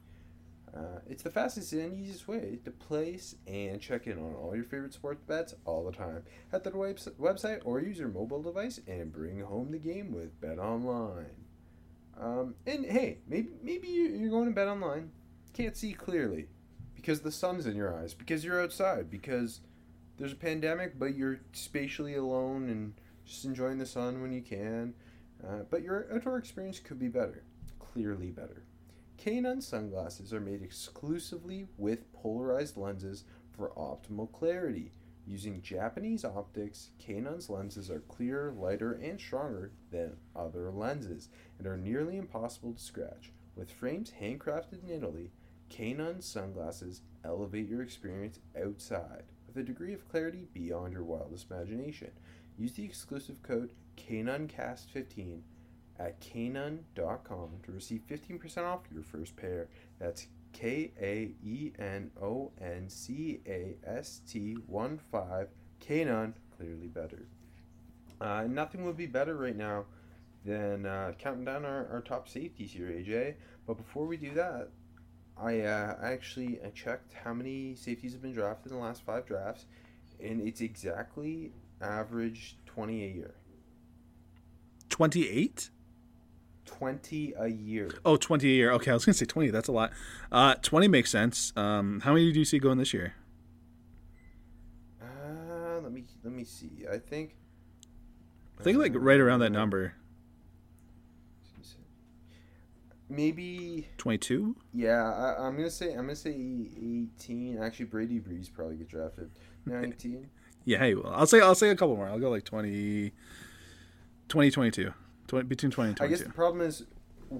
[0.76, 4.64] Uh, it's the fastest and easiest way to place and check in on all your
[4.64, 6.24] favorite sports bets all the time.
[6.52, 6.76] at to the
[7.20, 11.46] website or use your mobile device and bring home the game with Bet Online.
[12.20, 15.12] Um, and hey, maybe maybe you- you're going to Bet Online,
[15.54, 16.48] can't see clearly
[17.04, 19.60] because the sun's in your eyes, because you're outside, because
[20.18, 22.94] there's a pandemic, but you're spatially alone and
[23.26, 24.94] just enjoying the sun when you can.
[25.46, 27.44] Uh, but your outdoor experience could be better,
[27.78, 28.64] clearly better.
[29.18, 34.94] Kaenon sunglasses are made exclusively with polarized lenses for optimal clarity.
[35.28, 41.28] Using Japanese optics, Kaenon's lenses are clearer, lighter, and stronger than other lenses
[41.58, 43.34] and are nearly impossible to scratch.
[43.58, 45.32] With frames handcrafted in Italy,
[45.74, 52.12] Kaenon sunglasses elevate your experience outside with a degree of clarity beyond your wildest imagination.
[52.58, 55.40] Use the exclusive code KaenonCast15
[56.00, 59.68] at Kaenon.com to receive 15% off your first pair.
[60.00, 65.48] That's K A E N O N C A S T 1 5.
[65.82, 67.26] Kaenon, clearly better.
[68.22, 69.86] Uh, nothing would be better right now
[70.46, 73.36] than uh, counting down our, our top safeties here, AJ.
[73.66, 74.70] But before we do that,
[75.38, 79.26] I uh, actually I checked how many safeties have been drafted in the last five
[79.26, 79.66] drafts,
[80.24, 83.36] and it's exactly average 20 a year.
[84.90, 85.70] 28?
[86.66, 87.90] 20 a year.
[88.06, 88.72] Oh, 20 a year.
[88.74, 89.50] Okay, I was going to say 20.
[89.50, 89.92] That's a lot.
[90.32, 91.52] Uh, 20 makes sense.
[91.56, 93.16] Um, how many do you see going this year?
[95.02, 96.86] Uh, let me let me see.
[96.92, 97.36] I think
[98.60, 99.96] I think like right around that number.
[103.16, 104.56] Maybe 22?
[104.74, 105.04] yeah.
[105.12, 107.60] I, I'm gonna say I'm gonna say 18.
[107.62, 109.30] Actually, Brady Breeze probably get drafted.
[109.66, 110.28] 19.
[110.66, 112.08] Yeah, hey, well, I'll say I'll say a couple more.
[112.08, 113.12] I'll go like 20
[114.30, 114.94] 20 22.
[115.28, 116.84] 20, between 20 and I guess the problem is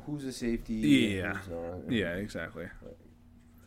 [0.06, 1.20] who's a safety.
[1.20, 1.34] and Yeah.
[1.34, 1.50] who's
[1.86, 1.92] not.
[1.92, 2.66] yeah, exactly.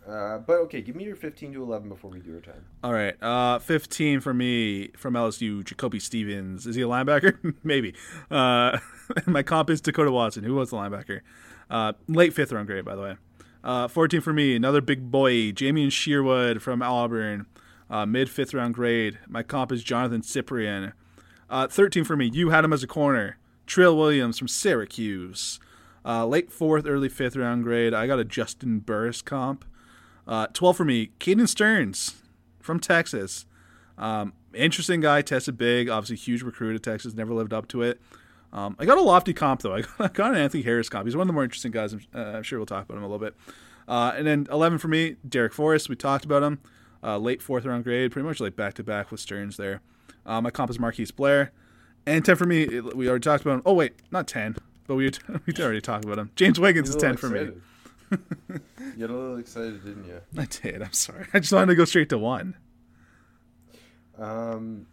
[0.08, 2.64] Uh, but okay, give me your 15 to 11 before we do our time.
[2.84, 3.20] All right.
[3.20, 6.64] Uh, 15 for me from LSU, JaCoby Stevens.
[6.64, 7.54] Is he a linebacker?
[7.64, 7.92] Maybe.
[8.30, 8.78] Uh,
[9.26, 10.44] my comp is Dakota Watson.
[10.44, 11.22] Who was the linebacker?
[11.70, 13.16] Uh, late fifth round grade, by the way.
[13.64, 17.46] Uh, 14 for me, another big boy, Jamien Sherwood from Auburn.
[17.90, 19.18] Uh, mid fifth round grade.
[19.28, 20.92] My comp is Jonathan Cyprien.
[21.48, 23.38] Uh, 13 for me, you had him as a corner.
[23.66, 25.58] Trill Williams from Syracuse.
[26.04, 27.92] Uh, late fourth, early fifth round grade.
[27.92, 29.64] I got a Juston Burris comp.
[30.26, 32.14] Uh, 12 for me, Caden Sterns
[32.60, 33.46] from Texas.
[33.98, 38.00] Um, interesting guy, tested big, obviously huge recruit at Texas, never lived up to it.
[38.56, 39.74] Um, I got a lofty comp though.
[39.98, 41.06] I got, an Anthony Harris comp.
[41.06, 41.92] He's one of the more interesting guys.
[41.92, 43.34] I'm, uh, I'm sure we'll talk about him a little bit.
[43.86, 45.90] Uh, and then 11 for me, Darrick Forrest.
[45.90, 46.60] We talked about him.
[47.02, 49.82] Uh, late fourth round grade, pretty much like back to back with Sterns there.
[50.24, 51.52] Uh, my comp is Marquise Blair.
[52.06, 53.62] And 10 for me, we already talked about him.
[53.66, 55.10] Oh, wait, not 10, but we,
[55.46, 56.30] we already talked about him.
[56.34, 57.40] James Wiggins is 10 little for me.
[57.40, 57.62] excited.
[58.96, 60.20] you got a little excited, didn't you?
[60.38, 60.82] I did.
[60.82, 61.26] I'm sorry.
[61.34, 62.56] I just wanted to go straight to one.
[64.18, 64.86] Um,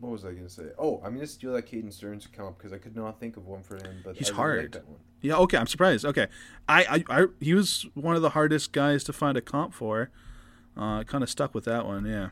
[0.00, 0.66] what was I gonna say?
[0.78, 3.62] Oh, I'm gonna steal that Caden Sterns comp because I could not think of one
[3.62, 4.00] for him.
[4.04, 4.72] But He's I really like hard.
[4.72, 5.00] that one.
[5.20, 5.36] Yeah.
[5.36, 5.56] Okay.
[5.56, 6.04] I'm surprised.
[6.04, 6.28] Okay.
[6.68, 10.10] I, I, I he was one of the hardest guys to find a comp for.
[10.76, 12.06] Uh, kind of stuck with that one.
[12.06, 12.28] Yeah.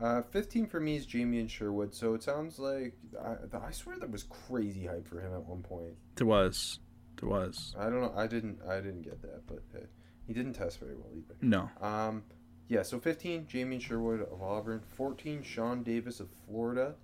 [0.00, 1.94] Uh, 15 for me is Jamien Sherwood.
[1.94, 3.34] So it sounds like I,
[3.66, 5.94] I swear there was crazy hype for him at one point.
[6.14, 6.78] There was.
[7.20, 7.74] There was.
[7.78, 8.14] I don't know.
[8.16, 8.60] I didn't.
[8.66, 9.80] I didn't get that, but uh,
[10.26, 11.34] he didn't test very well either.
[11.42, 11.68] No.
[11.86, 12.22] Um,
[12.70, 12.82] yeah.
[12.82, 14.80] So 15, Jamien Sherwood of Auburn.
[14.96, 16.94] 14, Shawn Davis of Florida.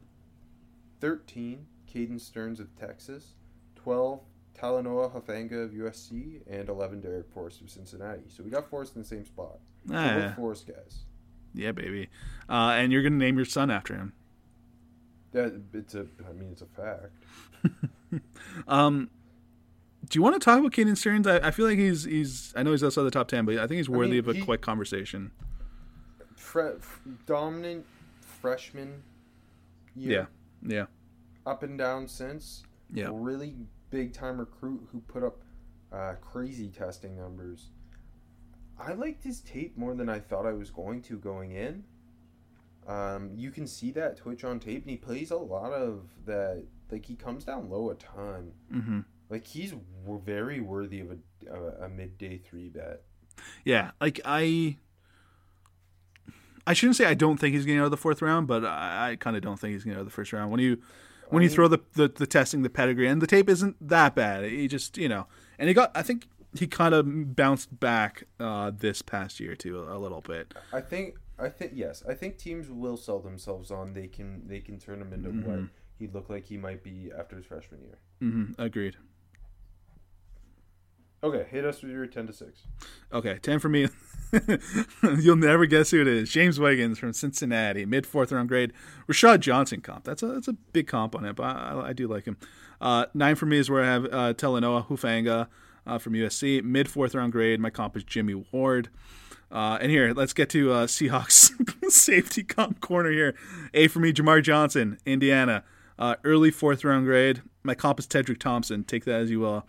[1.00, 3.34] 13, Caden Sterns of Texas.
[3.76, 4.20] 12,
[4.58, 8.22] Talanoa Hufanga of USC, and 11, Darrick Forrest of Cincinnati.
[8.28, 9.58] So we got Forrest in the same spot.
[9.88, 11.00] So Ah, we're Forrest guys.
[11.54, 12.08] yeah, baby.
[12.48, 14.12] Uh, and you're gonna name your son after him.
[15.32, 16.06] That it's a.
[16.28, 17.12] I mean, it's a fact.
[18.68, 19.10] Um,
[20.08, 21.26] do you want to talk about Caden Sterns?
[21.26, 22.52] I, I feel like he's he's.
[22.56, 24.34] I know he's outside the top ten, but I think he's worthy mean, of a
[24.34, 25.32] he- quick conversation.
[26.56, 27.84] Fre- f- dominant
[28.40, 29.02] freshman
[29.94, 30.28] year.
[30.62, 30.74] Yeah.
[30.76, 30.86] Yeah.
[31.44, 32.62] Up and down since.
[32.90, 33.10] Yeah.
[33.12, 33.54] Really
[33.90, 35.42] big time recruit who put up
[35.92, 37.68] uh, crazy testing numbers.
[38.78, 41.84] I liked his tape more than I thought I was going to going in.
[42.88, 46.64] Um, you can see that Twitch on tape, and he plays a lot of that.
[46.90, 48.52] Like he comes down low a ton.
[48.72, 49.00] Mm-hmm.
[49.28, 53.02] Like he's w- very worthy of a, a, a midday three bet.
[53.64, 54.78] Yeah, like I,
[56.66, 59.10] I shouldn't say I don't think he's getting out of the fourth round, but I,
[59.12, 60.50] I kind of don't think he's getting out of the first round.
[60.50, 60.78] When you,
[61.28, 64.44] when you throw the, the the testing, the pedigree, and the tape isn't that bad.
[64.44, 65.26] He just you know,
[65.58, 65.90] and he got.
[65.94, 70.20] I think he kind of bounced back uh, this past year too a, a little
[70.22, 70.54] bit.
[70.72, 74.60] I think I think yes, I think teams will sell themselves on they can they
[74.60, 77.98] can turn him into what he looked like he might be after his freshman year.
[78.20, 78.96] hmm Agreed.
[81.26, 82.62] Okay, hit us with your ten to six.
[83.12, 83.88] Okay, ten for me.
[85.02, 86.30] You'll never guess who it is.
[86.30, 88.72] James Wiggins from Cincinnati, mid fourth round grade.
[89.08, 90.04] Rashad Johnson comp.
[90.04, 92.36] That's a that's a big comp on it, but I, I do like him.
[92.80, 95.48] Uh, nine for me is where I have uh, Talanoa Hufanga
[95.84, 97.58] uh, from USC, mid fourth round grade.
[97.58, 98.88] My comp is Jimmy Ward.
[99.50, 101.50] Uh, and here, let's get to uh, Seahawks
[101.90, 103.34] safety comp corner here.
[103.74, 105.64] A for me, Jamar Johnson, Indiana,
[105.98, 107.42] uh, early fourth round grade.
[107.64, 108.84] My comp is Tedric Thompson.
[108.84, 109.66] Take that as you will.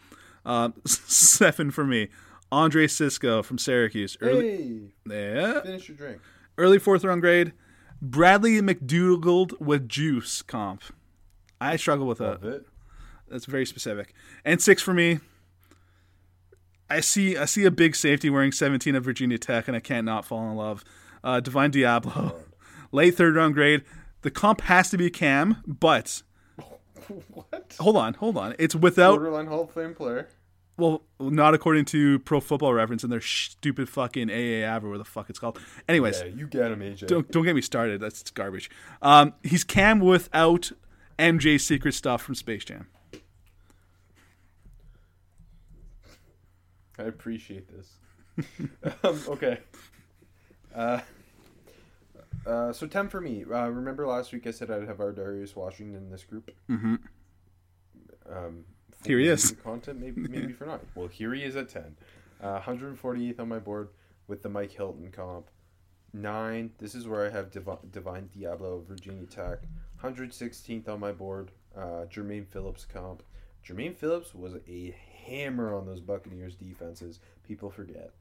[0.48, 2.08] Uh, seven for me,
[2.52, 4.18] Andre Cisco from Syracuse.
[4.22, 6.22] Early, Hey, yeah, finish your drink.
[6.58, 7.54] early fourth round grade.
[8.02, 10.82] Bradley McDougald with juice comp.
[11.60, 12.41] I struggle with that.
[12.41, 12.66] Love it.
[13.28, 14.14] That's very specific.
[14.45, 15.20] And six for me.
[16.89, 20.06] I see I see a big safety wearing 17 at Virginia Tech, and I can't
[20.06, 20.86] not fall in love.
[21.24, 22.34] Uh, Divine Deablo,
[22.93, 23.84] late third round grade.
[24.22, 26.22] The comp has to be Kam, but
[27.34, 27.76] What?
[27.80, 28.56] hold on, hold on.
[28.58, 30.30] It's without Borderline Hall of Fame player.
[30.78, 35.06] Well, not according to Pro Football Reference and their stupid fucking AA average, whatever the
[35.06, 35.60] fuck it's called.
[35.90, 37.08] Anyways, Yeah, you get him, AJ.
[37.08, 38.00] don't don't get me started.
[38.00, 38.70] That's garbage.
[39.02, 40.72] Um, he's Kam without
[41.18, 42.88] MJ's secret stuff from Space Jam.
[47.00, 47.94] I appreciate this.
[49.04, 49.60] um, okay.
[50.76, 51.00] Uh,
[52.46, 53.44] uh, so ten for me.
[53.44, 56.52] Uh, remember last week I said I'd have Ar'Darius Washington in this group.
[56.70, 56.96] Mm-hmm.
[58.32, 58.66] Um,
[59.06, 59.52] Here he is.
[59.64, 60.82] Content, maybe maybe for not.
[60.95, 61.95] Well, here he is at ten.
[62.41, 63.89] Uh, 148th on my board
[64.28, 65.48] with the Mike Hilton comp.
[66.14, 66.72] Nine.
[66.78, 69.60] This is where I have Divi- Divine Deablo Virginia Tech.
[70.04, 71.52] 116th on my board.
[71.76, 73.24] Uh, Jermaine Phillips comp.
[73.66, 74.95] Jermaine Phillips was a
[75.26, 77.20] hammer on those Buccaneers defenses.
[77.48, 78.12] People forget.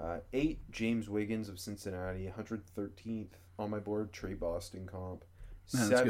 [0.00, 0.58] Uh, eight.
[0.70, 2.30] James Wiggins of Cincinnati.
[2.36, 3.28] 113th
[3.58, 4.12] on my board.
[4.12, 5.24] Tre Boston comp.
[5.72, 6.02] Man, that's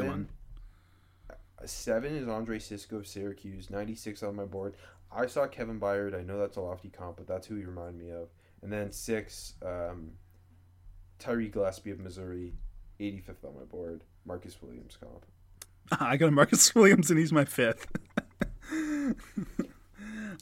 [1.63, 2.15] a Seven.
[2.15, 3.69] is Andre Cisco of Syracuse.
[3.69, 4.75] 96 on my board.
[5.11, 6.17] I saw Kevin Byard.
[6.17, 8.29] I know that's a lofty comp, but that's who he reminded me of.
[8.61, 10.11] And then six, um,
[11.19, 12.53] Tyree Gillespie of Missouri.
[12.99, 14.03] 85th on my board.
[14.25, 15.25] Marcus Williams comp.
[15.99, 17.87] I got a Marcus Williams and he's my fifth.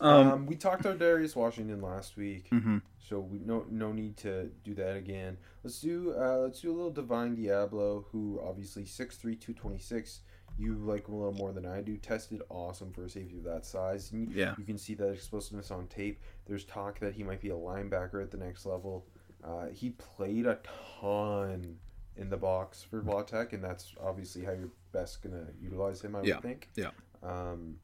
[0.01, 2.77] Um, we talked about Darius Washington last week, Mm-hmm.
[2.99, 5.37] so we no no need to do that again.
[5.63, 10.21] Let's do uh, let's do a little Divine Deablo, who obviously 6'3", 226.
[10.59, 11.95] You like him a little more than I do.
[11.97, 14.11] Tested awesome for a safety of that size.
[14.11, 14.55] And Yeah.
[14.57, 16.19] you can see that explosiveness on tape.
[16.45, 19.05] There's talk that he might be a linebacker at the next level.
[19.43, 20.59] Uh, he played a
[20.99, 21.77] ton
[22.17, 26.15] in the box for Vautech, and that's obviously how you're best gonna utilize him.
[26.15, 26.35] I Yeah.
[26.35, 26.67] would think.
[26.75, 26.91] Yeah.
[27.23, 27.79] Um,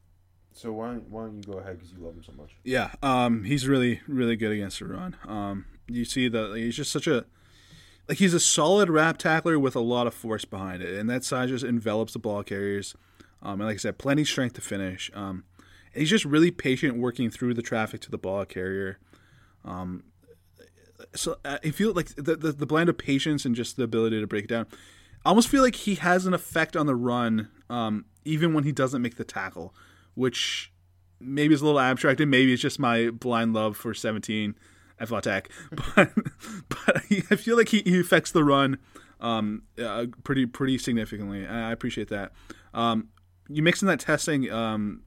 [0.52, 2.56] so why don't, why don't you go ahead because you love him so much?
[2.62, 5.16] Yeah, um, he's really, really good against the run.
[5.24, 7.24] Um, you see that like, he's just such a
[8.08, 11.24] like he's a solid rap tackler with a lot of force behind it, and that
[11.24, 12.94] size just envelops the ball carriers.
[13.42, 15.10] Um, and like I said, plenty strength to finish.
[15.14, 15.44] Um,
[15.92, 18.98] and he's just really patient working through the traffic to the ball carrier.
[19.64, 20.04] Um,
[21.14, 24.20] so uh, I feel like the, the the blend of patience and just the ability
[24.20, 24.66] to break it down.
[25.24, 28.70] I almost feel like he has an effect on the run, um, even when he
[28.70, 29.74] doesn't make the tackle,
[30.14, 30.72] which
[31.18, 34.54] maybe is a little abstract, and maybe it's just my blind love for 17
[34.98, 35.46] at Vautech.
[35.94, 36.12] But
[36.68, 38.78] but I feel like he, he affects the run
[39.20, 41.46] um, uh, pretty pretty significantly.
[41.46, 42.32] I appreciate that.
[42.74, 43.08] Um,
[43.48, 45.02] you mix in that testing, um,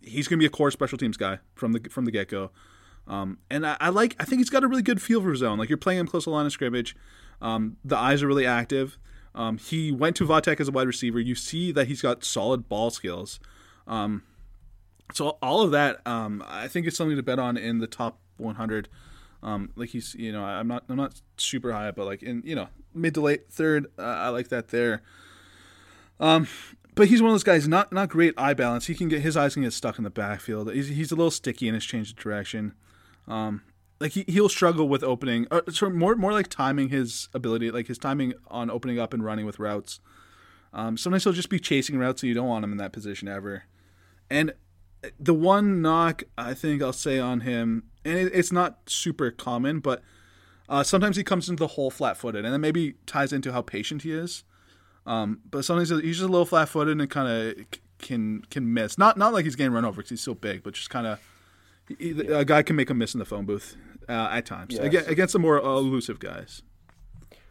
[0.00, 2.50] he's going to be a core special teams guy from the from the get go.
[3.06, 4.14] Um, and I, I like.
[4.20, 5.58] I think he's got a really good feel for his zone.
[5.58, 6.94] Like you're playing him close to the line of scrimmage.
[7.40, 8.98] Um, the eyes are really active.
[9.34, 11.20] Um, he went to Vautech as a wide receiver.
[11.20, 13.38] You see that he's got solid ball skills.
[13.86, 14.24] Um,
[15.14, 18.18] so all of that, um, I think, is something to bet on in the top
[18.36, 18.88] 100.
[19.42, 22.54] Um, like he's, you know, I'm not, I'm not super high, but like in, you
[22.54, 25.02] know, mid to late third, uh, I like that there.
[26.20, 26.48] Um,
[26.94, 28.88] but he's one of those guys, not not great eye balance.
[28.88, 30.72] He can get his eyes can get stuck in the backfield.
[30.72, 32.74] He's, he's a little sticky in his change of direction.
[33.28, 33.62] Um,
[34.00, 37.70] like he he'll struggle with opening, or sort of more more like timing his ability,
[37.70, 40.00] like his timing on opening up and running with routes.
[40.72, 43.28] Um, sometimes he'll just be chasing routes, so you don't want him in that position
[43.28, 43.64] ever.
[44.28, 44.52] And
[45.18, 49.80] the one knock I think I'll say on him, and it, it's not super common,
[49.80, 50.02] but
[50.68, 54.02] uh, sometimes he comes into the hole flat-footed, and that maybe ties into how patient
[54.02, 54.44] he is.
[55.06, 57.66] Um, but sometimes he's just a little flat-footed and kind of
[57.98, 58.98] can can miss.
[58.98, 61.20] Not not like he's getting run over because he's so big, but just kind of
[62.00, 63.76] a guy can make a miss in the phone booth
[64.08, 64.84] uh, at times Yes.
[64.84, 66.62] against, against the more elusive guys.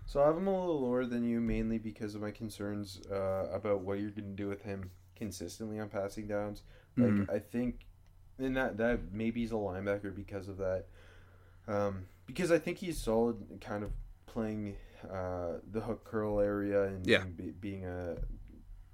[0.06, 3.48] So I have him a little lower than you, mainly because of my concerns uh,
[3.52, 6.62] about what you're going to do with him consistently on passing downs.
[6.96, 7.88] Like I think,
[8.40, 10.86] and that that maybe he's a linebacker because of that.
[11.68, 13.92] Um, because I think he's solid, kind of
[14.26, 14.76] playing
[15.10, 17.22] uh, the hook curl area and, Yeah.
[17.22, 18.18] and be, being a,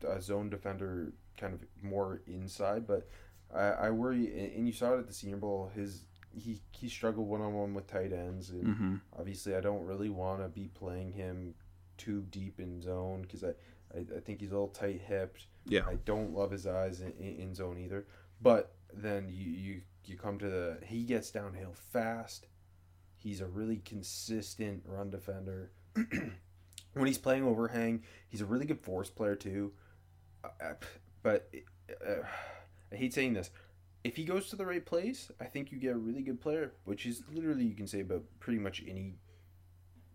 [0.08, 2.86] a zone defender, kind of more inside.
[2.88, 3.08] But
[3.54, 5.72] I, I worry, and you saw it at the Senior Bowl.
[5.76, 8.96] His he he struggled one on one with tight ends, and Mm-hmm.
[9.20, 11.54] obviously I don't really want to be playing him
[11.98, 13.50] too deep in zone because I,
[13.96, 15.46] I, I think he's a little tight hipped.
[15.66, 15.82] Yeah.
[15.88, 18.08] I don't love his eyes in, in, in zone either.
[18.42, 22.48] But then you, you you come to the he gets downhill fast.
[23.18, 25.72] He's a really consistent run defender.
[25.94, 29.72] when he's playing overhang, he's a really good force player too.
[30.44, 30.74] Uh, uh,
[31.22, 31.50] but
[32.06, 32.26] uh,
[32.92, 33.50] I hate saying this.
[34.04, 36.74] If he goes to the right place, I think you get a really good player,
[36.84, 39.16] which is literally you can say about pretty much any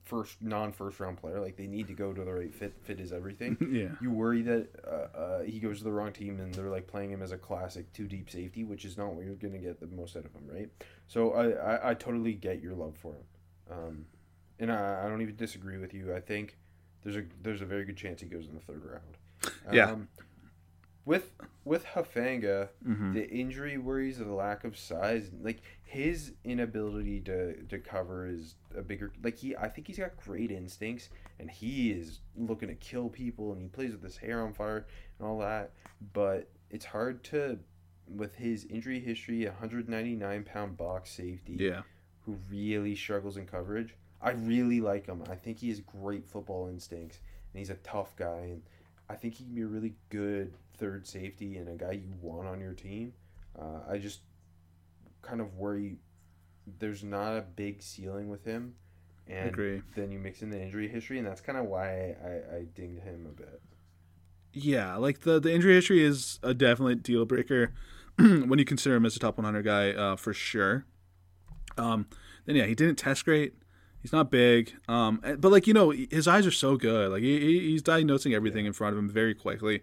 [0.09, 1.39] first non first round player.
[1.41, 2.75] Like they need to go to the right fit.
[2.83, 3.57] Fit is everything.
[3.69, 3.89] Yeah.
[4.01, 7.11] You worry that uh, uh, he goes to the wrong team and they're like playing
[7.11, 9.87] him as a classic two deep safety, which is not what you're gonna get the
[9.87, 10.71] most out of him, right?
[11.07, 13.25] So I I, I totally get your love for him,
[13.71, 14.07] um,
[14.59, 16.15] and I, I don't even disagree with you.
[16.15, 16.57] I think
[17.03, 19.55] there's a there's a very good chance he goes in the third round.
[19.73, 19.97] Yeah.
[21.09, 21.33] With
[21.65, 23.13] with Hufanga, Mm-hmm.
[23.15, 28.83] the injury worries, the lack of size, like his inability to to cover is a
[28.83, 29.11] bigger.
[29.23, 31.09] Like he, I think he's got great instincts,
[31.41, 34.87] and he is looking to kill people, and he plays with his hair on fire
[35.19, 35.73] and all that.
[36.13, 37.59] But it's hard to,
[38.07, 41.83] with his injury history, 199 pound box safety, Yeah.
[42.27, 43.95] who really struggles in coverage.
[44.21, 45.23] I really like him.
[45.31, 47.19] I think he has great football instincts,
[47.55, 48.63] and he's a tough guy, and
[49.09, 52.49] I think he can be a really good third safety and a guy you want
[52.49, 53.13] on your team.
[53.59, 54.21] Uh, I just
[55.23, 55.99] kind of worry
[56.79, 58.75] there's not a big ceiling with him,
[59.27, 59.83] and Agree.
[59.97, 63.03] then you mix in the injury history, and that's kind of why I, I dinged
[63.03, 63.61] him a bit.
[64.53, 67.73] Yeah, like the the injury history is a definite deal breaker
[68.17, 70.85] when you consider him as a top 100 guy uh, for sure.
[71.77, 72.07] Um,
[72.47, 73.55] then yeah, he didn't test great.
[74.03, 77.11] He's not big, um, but like you know, his eyes are so good.
[77.11, 79.83] Like he, he- he's diagnosing everything in front of him very quickly,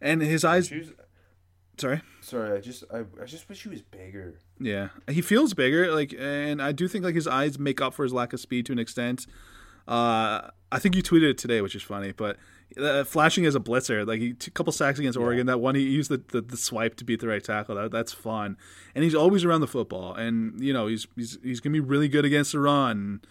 [0.00, 0.70] and his eyes.
[0.70, 0.92] Was-
[1.78, 2.02] Sorry.
[2.20, 4.34] sorry, I just I, I just wish he was bigger.
[4.58, 5.90] Yeah, he feels bigger.
[5.94, 8.66] Like, and I do think like his eyes make up for his lack of speed
[8.66, 9.26] to an extent.
[9.88, 12.36] Uh, I think you tweeted it today, which is funny, but
[12.78, 15.46] uh, flashing as a blitzer, like he a couple sacks against Oregon.
[15.46, 17.74] That one he used the, the, the swipe to beat the right tackle.
[17.76, 18.58] That, that's fun,
[18.94, 20.12] and he's always around the football.
[20.14, 23.22] And you know he's he's he's gonna be really good against the run.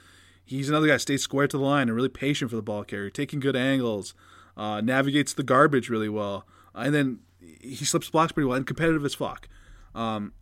[0.43, 3.11] He's another guy stays square to the line and really patient for the ball carrier,
[3.11, 4.15] taking good angles,
[4.57, 9.03] uh, navigates the garbage really well, and then he slips blocks pretty well and competitive
[9.05, 9.47] as fuck.
[9.95, 10.33] Um,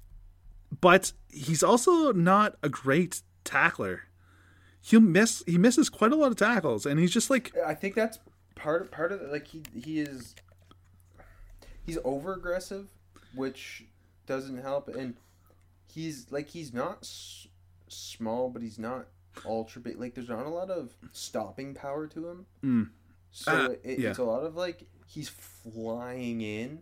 [0.81, 4.03] but he's also not a great tackler.
[4.81, 5.43] He'll miss.
[5.47, 8.19] He misses quite a lot of tackles, and he's just like I think that's
[8.55, 9.31] part of part of it.
[9.31, 10.35] Like he he is
[11.85, 12.87] he's over aggressive,
[13.33, 13.85] which
[14.25, 15.15] doesn't help, and
[15.91, 17.47] he's like he's not s-
[17.87, 19.07] small, but he's not
[19.45, 19.99] ultra big.
[19.99, 22.27] Like there's not a lot of stopping power to
[22.61, 22.91] him.
[23.31, 24.09] So Uh, it, yeah.
[24.09, 26.81] it's a lot of like he's flying in.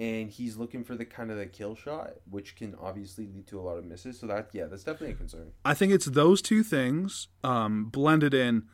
[0.00, 3.58] And he's looking for the kind of the kill shot, which can obviously lead to
[3.58, 4.20] a lot of misses.
[4.20, 5.50] So that, yeah, that's definitely a concern.
[5.64, 8.68] I think it's those two things um, blended in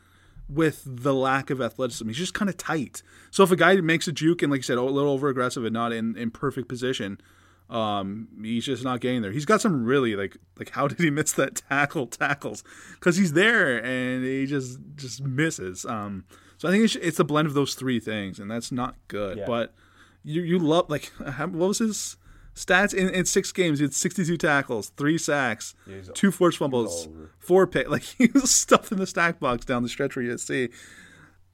[0.51, 2.07] with the lack of athleticism.
[2.09, 3.03] He's just kind of tight.
[3.31, 5.65] So if a guy makes a juke and, like you said, a little over aggressive
[5.65, 7.19] and not in, in perfect position,
[7.71, 9.33] um, he's just not getting there.
[9.33, 12.63] He's got some really like like how did he miss that tackle tackles?
[12.95, 15.87] Because he's there and he just just misses.
[15.87, 16.25] Um,
[16.65, 19.37] so I think it's, it's a blend of those three things, and that's not good.
[19.37, 19.45] Yeah.
[19.47, 19.75] But
[20.23, 21.07] you you love like
[21.37, 22.17] what was his
[22.55, 23.81] stats in, in six games?
[23.81, 25.75] He had sixty two tackles, three sacks,
[26.15, 27.07] two forced fumbles,
[27.39, 27.89] four pick.
[27.91, 30.71] Like he was stuffed in the stack box down the stretch where you see.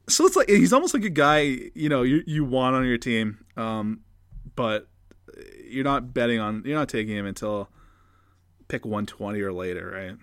[0.09, 1.41] So it's like he's almost like a guy
[1.75, 4.03] you know you you want on your team, um,
[4.55, 4.87] but
[5.65, 7.69] you're not betting on you're not taking him until
[8.69, 10.17] pick one twenty or later, right?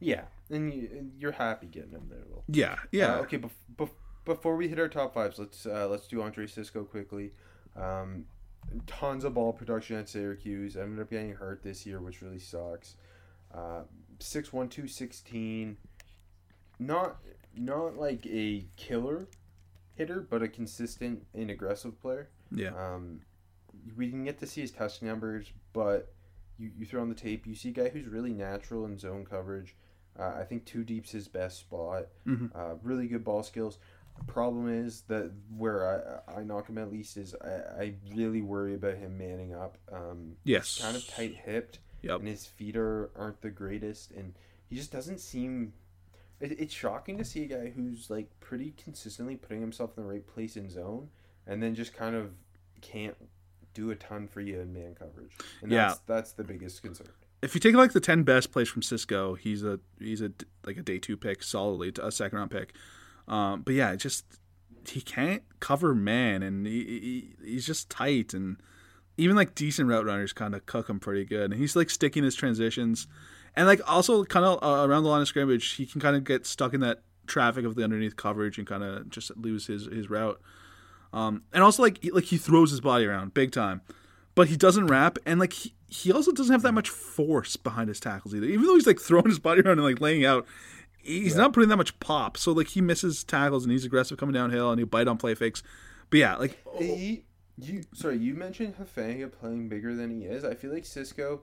[0.00, 2.44] Yeah, and you, you're happy getting him there, Will.
[2.48, 3.14] Yeah, yeah.
[3.16, 3.90] Uh, okay, bef- bef-
[4.24, 7.32] before we hit our top fives, let's uh, let's do Andre Cisco quickly.
[7.76, 8.26] Um,
[8.86, 10.76] tons of ball production at Syracuse.
[10.76, 12.96] Ended up getting hurt this year, which really sucks.
[13.54, 13.82] Uh,
[14.18, 15.76] six one two sixteen.
[16.78, 17.18] Not
[17.56, 19.28] not like a killer
[19.94, 22.28] hitter, but a consistent and aggressive player.
[22.50, 22.70] yeah.
[22.70, 23.20] Um,
[23.96, 26.12] we can get to see his touch numbers, but
[26.58, 29.24] you, you throw on the tape, you see a guy who's really natural in zone
[29.28, 29.76] coverage.
[30.18, 32.06] Uh, I think two deep's his best spot.
[32.54, 33.78] Uh, really good ball skills.
[34.16, 38.42] The problem is that where I, I knock him at least is I, I really
[38.42, 39.76] worry about him manning up.
[39.92, 40.78] Um, Yes.
[40.80, 42.20] kind of tight hipped, Yep.
[42.20, 44.34] and his feet are, aren't the greatest, and
[44.68, 45.72] he just doesn't seem.
[46.40, 50.08] It, it's shocking to see a guy who's like pretty consistently putting himself in the
[50.08, 51.08] right place in zone,
[51.46, 52.30] and then just kind of
[52.82, 53.16] can't
[53.72, 55.32] do a ton for you in man coverage.
[55.60, 55.88] And Yeah.
[55.88, 57.08] that's that's the biggest concern.
[57.44, 60.32] If you take like the ten best plays from Cisco, he's a he's a
[60.66, 62.74] like a day two pick, solidly a second round pick.
[63.28, 64.24] Um, but yeah, just
[64.88, 66.82] he can't cover man, and he,
[67.42, 68.56] he he's just tight, and
[69.16, 72.24] even like decent route runners kind of cook him pretty good, and he's like sticking
[72.24, 73.06] his transitions,
[73.54, 76.24] and like also kind of uh, around the line of scrimmage, he can kind of
[76.24, 79.86] get stuck in that traffic of the underneath coverage and kind of just lose his
[79.86, 80.40] his route.
[81.12, 83.80] Um, and also like he- like he throws his body around big time,
[84.34, 87.88] but he doesn't rap and like he, he also doesn't have that much force behind
[87.88, 88.46] his tackles either.
[88.46, 90.46] Even though he's like throwing his body around and like laying out,
[90.98, 92.36] he's not putting that much pop.
[92.36, 95.34] So like he misses tackles and he's aggressive coming downhill and he bite on play
[95.34, 95.62] fakes.
[96.10, 97.24] But yeah, like He,
[97.58, 100.44] you sorry, you mentioned Hufanga playing bigger than he is.
[100.44, 101.42] I feel like Cisco.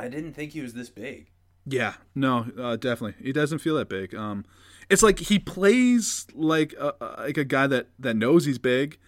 [0.00, 1.30] I didn't think he was this big.
[1.66, 3.22] Yeah, no, uh, definitely.
[3.22, 4.14] He doesn't feel that big.
[4.14, 4.46] Um,
[4.88, 8.98] it's like he plays like a, like a guy that that knows he's big,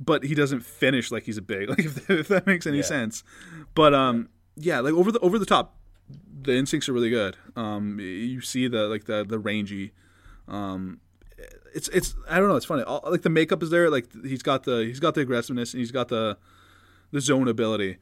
[0.00, 1.68] but he doesn't finish like he's a big.
[1.70, 2.82] Like if, if that makes any Yeah.
[2.84, 3.24] sense.
[3.74, 5.76] But um, yeah, like over the over the top,
[6.42, 7.36] the instincts are really good.
[7.56, 9.92] Um, you see the like the the rangy.
[10.46, 11.00] Um,
[11.74, 12.56] it's it's I don't know.
[12.56, 12.82] It's funny.
[12.82, 13.90] All, like the makeup is there.
[13.90, 16.38] Like he's got the he's got the aggressiveness and he's got the
[17.12, 17.98] the zone ability.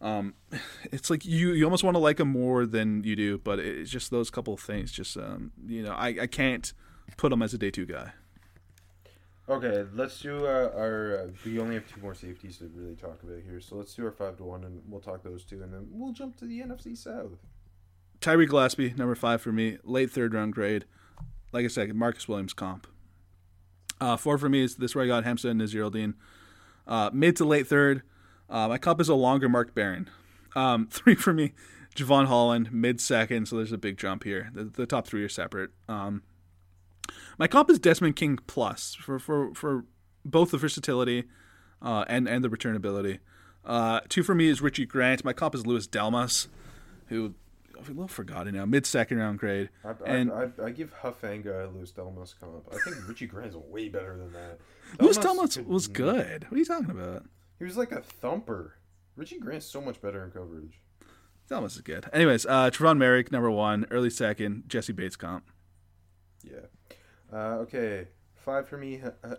[0.00, 0.34] Um,
[0.92, 3.90] it's like you you almost want to like him more than you do, but it's
[3.90, 4.92] just those couple of things.
[4.92, 6.72] Just um, you know, I I can't
[7.16, 8.12] put him as a day two guy.
[9.48, 11.20] Okay, let's do uh, our.
[11.24, 14.04] Uh, we only have two more safeties to really talk about here, so let's do
[14.04, 16.60] our five to one, and we'll talk those two, and then we'll jump to the
[16.60, 17.38] NFC South.
[18.20, 20.84] Tyree Gillespie, number five for me, late third round grade.
[21.52, 22.86] Like I said, Marcus Williams comp.
[24.00, 25.90] Uh, four for me is this where I got Hamsah and Nazir
[26.86, 28.02] Uh, mid to late third,
[28.50, 30.10] uh, my comp is a longer Mark Barron.
[30.54, 31.54] Um, three for me,
[31.96, 34.50] Jevon Holland, mid second, so there's a big jump here.
[34.52, 35.70] The, the top three are separate.
[35.88, 36.22] Um,
[37.38, 39.84] my comp is Desmond King plus for for, for
[40.24, 41.24] both the versatility
[41.80, 43.20] uh, and and the return ability.
[43.64, 45.24] Uh, two for me is Richie Grant.
[45.24, 46.48] My comp is Louis Delmas,
[47.06, 47.34] who
[47.86, 49.70] a little forgotten now, mid second round grade.
[49.84, 52.64] I, and I, I, I give Hufanga a Louis Delmas comp.
[52.72, 54.58] I think Richie Grant's way better than that.
[55.00, 56.44] Louis Delmas Delmas was good.
[56.44, 57.24] What are you talking about?
[57.58, 58.74] He was like a thumper.
[59.16, 60.80] Richie Grant's so much better in coverage.
[61.50, 62.08] Delmas is good.
[62.12, 65.50] Anyways, uh, Trevon Moehrig, number one, early second, Jessie Bates comp.
[66.42, 66.66] Yeah.
[67.32, 69.00] Uh, okay, five for me.
[69.22, 69.34] Uh,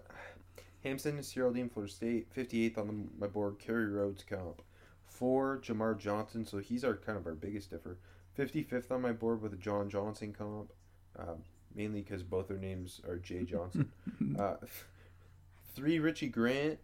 [0.85, 2.33] Hamsah and Florida State.
[2.33, 4.61] 58th on the, my board, Kerry Rhodes comp.
[5.05, 7.97] Four, Jamar Johnson, so he's our kind of our biggest differ.
[8.37, 10.71] 55th on my board with a John Johnson comp,
[11.17, 11.43] um,
[11.75, 13.91] mainly because both their names are Jay Johnson.
[14.39, 14.55] uh,
[15.75, 16.79] three, Richie Grant.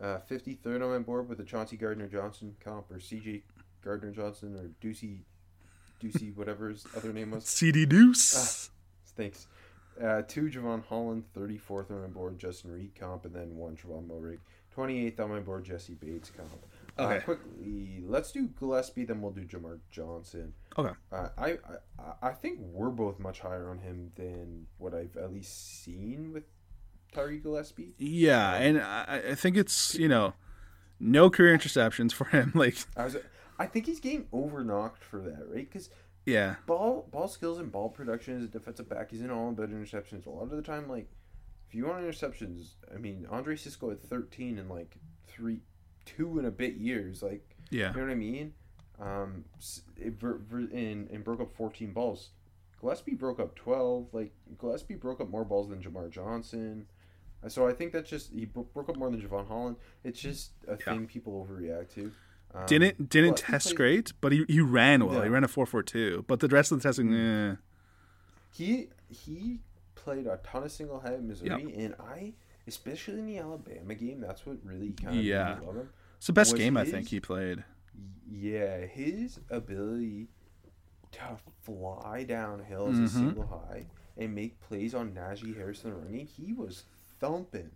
[0.00, 3.42] Uh, 53rd on my board with a Chauncey Gardner Johnson comp, or CJ
[3.82, 5.20] Gardner Johnson, or Ducey,
[6.02, 7.44] Ducey, whatever his other name was.
[7.48, 8.70] CD Deuce.
[9.16, 9.46] Thanks.
[10.02, 14.06] Uh, two Jevon Holland, 34th on my board, Justin Reid comp, and then one Javon
[14.08, 14.38] Moehrig.
[14.76, 16.48] 28th on my board, Jessie Bates comp.
[16.98, 17.24] Uh, Okay.
[17.24, 20.52] quickly, let's do Gillespie, then we'll do Jamar Johnson.
[20.78, 20.92] okay.
[21.12, 21.58] Uh, I,
[21.98, 26.32] I I think we're both much higher on him than what I've at least seen
[26.32, 26.44] with
[27.12, 27.94] Tyree Gillespie.
[27.98, 30.34] Yeah, and I, I think it's you know,
[30.98, 32.52] no career interceptions for him.
[32.56, 33.16] Like, I was,
[33.58, 35.68] I think he's getting overknocked for that, right?
[35.70, 35.90] Because
[36.30, 40.26] yeah, ball ball skills and ball production as a defensive back isn't all about interceptions.
[40.26, 41.08] A lot of the time, like
[41.68, 45.60] if you want interceptions, I mean Andre Cisco had thirteen in like three,
[46.04, 47.22] two and a bit years.
[47.22, 48.52] Like yeah, you know what I mean?
[49.00, 49.44] Um,
[49.96, 52.30] it, ver, ver, and and broke up fourteen balls.
[52.80, 54.08] Gillespie broke up twelve.
[54.12, 56.86] Like Gillespie broke up more balls than Jamar Johnson.
[57.48, 59.76] So I think that's just he broke up more than Jevon Holland.
[60.04, 62.12] It's just a thing people overreact to.
[62.54, 65.18] Um, didn't didn't test played- great, but he, he ran well.
[65.18, 65.24] Yeah.
[65.24, 67.56] He ran a four four two, but the rest of the testing, eh.
[68.52, 69.60] He he
[69.94, 72.32] played a ton of single in Missouri, and I,
[72.66, 75.54] especially in the Alabama game, that's what really kind of Yeah.
[75.54, 75.88] made me love him.
[76.16, 77.62] it's the best game I think he played.
[78.30, 80.28] Yeah, his ability
[81.12, 83.06] to fly downhill as a Mm-hmm.
[83.18, 83.86] single high
[84.16, 86.84] and make plays on Najee Harris in the run he was
[87.20, 87.70] thumping.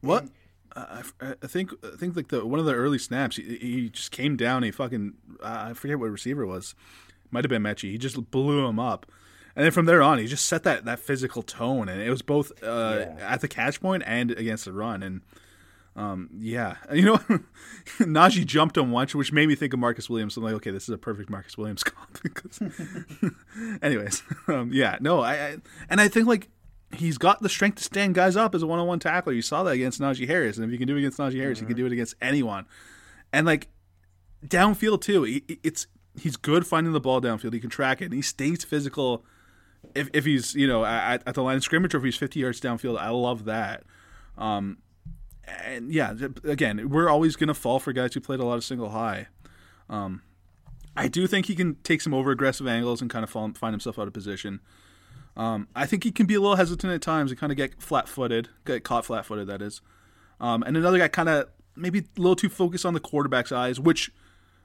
[0.00, 0.22] What?
[0.24, 0.30] And-
[0.76, 1.02] I,
[1.42, 4.36] I- think I think like the one of the early snaps, he, he just came
[4.36, 4.62] down.
[4.62, 6.74] He fucking uh, I forget what receiver it was.
[7.30, 7.90] Might have been Metchie.
[7.90, 9.06] He just blew him up,
[9.56, 12.22] and then from there on, he just set that, that physical tone, and it was
[12.22, 13.28] both uh, Yeah.
[13.32, 15.02] at the catch point and against the run.
[15.02, 15.20] And
[15.96, 17.16] um, yeah, you know,
[17.98, 20.36] Najee jumped him once, which made me think of Marcus Williams.
[20.36, 22.18] I'm like, okay, this is a perfect Marcus Williams comp.
[23.82, 25.56] Anyways, um, yeah, no, I, I
[25.88, 26.48] and I think like
[26.94, 29.32] he's got the strength to stand guys up as a one-on-one tackler.
[29.32, 31.60] You saw that against Najee Harris, and if you can do it against Najee Harris,
[31.60, 32.66] you can do it against anyone.
[33.32, 33.68] And like
[34.46, 35.86] downfield too, it's
[36.18, 37.52] he's good finding the ball downfield.
[37.52, 39.24] He can track it, and he stays physical.
[39.94, 42.40] If, if he's you know at, at the line of scrimmage or if he's 50
[42.40, 43.84] yards downfield, I love that.
[44.38, 44.78] Um,
[45.46, 46.14] and yeah,
[46.44, 49.28] again, we're always gonna fall for guys who played a lot of single high.
[49.88, 50.22] Um,
[50.96, 53.72] I do think he can take some over aggressive angles and kind of fall, find
[53.72, 54.60] himself out of position.
[55.36, 57.82] Um, I think he can be a little hesitant at times and kind of get
[57.82, 59.80] flat footed, get caught flat footed, that is.
[60.40, 63.80] Um, and another guy kind of maybe a little too focused on the quarterback's eyes,
[63.80, 64.12] which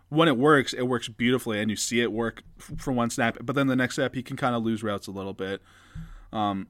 [0.09, 3.37] when it works, it works beautifully and you see it work f- for one snap.
[3.41, 5.61] But then the next step, he can kind of lose routes a little bit.
[6.31, 6.67] Um,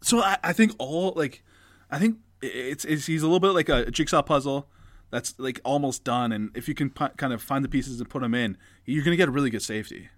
[0.00, 1.42] so I, I think all like,
[1.90, 4.68] I think it's, it's he's a little bit like a jigsaw puzzle
[5.10, 6.32] that's like almost done.
[6.32, 9.04] And if you can pi- kind of find the pieces and put them in, you're
[9.04, 10.08] going to get a really good safety.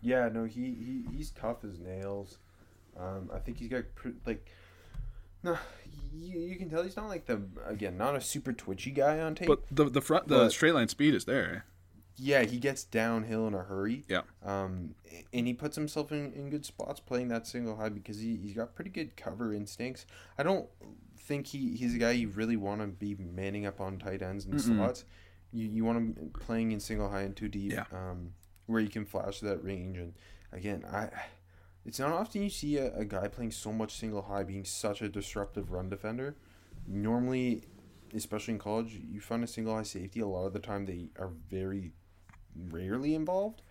[0.00, 2.38] Yeah, no, he, he he's tough as nails.
[2.98, 4.46] Um, I think he's got pr- like,
[5.42, 5.56] no,
[6.12, 9.34] you, you can tell he's not like the again not a super twitchy guy on
[9.34, 9.48] tape.
[9.48, 11.64] But the the front the straight line speed is there.
[12.16, 14.04] yeah, he gets downhill in a hurry.
[14.08, 14.22] Yeah.
[14.44, 14.94] Um,
[15.32, 18.54] and he puts himself in, in good spots playing that single high because he, he's
[18.54, 20.04] got pretty good cover instincts.
[20.36, 20.68] I don't
[21.18, 24.44] think he, he's a guy you really want to be manning up on tight ends
[24.46, 25.04] and slots.
[25.52, 27.84] You, you want him playing in single high and too deep, Yeah.
[27.92, 28.32] um,
[28.68, 29.98] where you can flash that range.
[29.98, 30.14] And
[30.52, 31.08] again, I
[31.84, 35.02] it's not often you see a, a guy playing so much single high being such
[35.02, 36.36] a disruptive run defender.
[36.86, 37.64] Normally,
[38.14, 40.20] especially in college, you find a single high safety.
[40.20, 41.92] A lot of the time, they are very
[42.70, 43.62] rarely involved.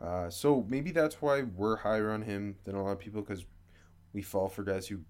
[0.00, 3.44] Uh, so maybe that's why we're higher on him than a lot of people because
[4.12, 5.00] we fall for guys who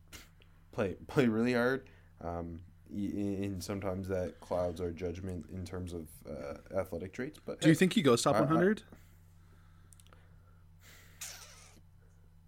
[0.70, 1.88] play play really hard.
[2.22, 2.60] Um,
[2.94, 7.40] and sometimes that clouds our judgment in terms of uh, athletic traits.
[7.44, 8.42] But Do you think he goes top I- I-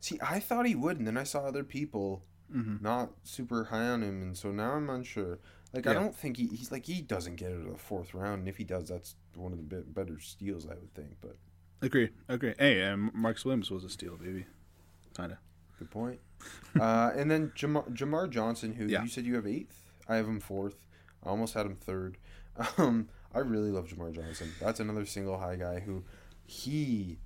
[0.05, 2.25] See, I thought he would, and then I saw other people
[2.55, 2.85] Mm-hmm.
[2.85, 5.39] not super high on him, and so now I'm unsure.
[5.73, 8.41] Like, I don't think he, he's like he doesn't get it to the fourth round,
[8.41, 11.17] and if he does, that's one of the better steals, I would think.
[11.23, 11.37] But
[11.81, 12.55] Agree, agree.
[12.59, 14.45] Hey, and Mark Williams was a steal, baby.
[15.17, 15.39] Kind of.
[15.79, 16.21] good point.
[16.79, 19.03] uh, and then Jamar, Jamar Johnson, who Yeah.
[19.03, 20.87] you said you have eighth, I have him fourth.
[21.25, 22.19] I almost had him third.
[22.79, 24.53] Um, I really love Jamar Johnson.
[24.61, 26.05] That's another single high guy who
[26.45, 27.19] he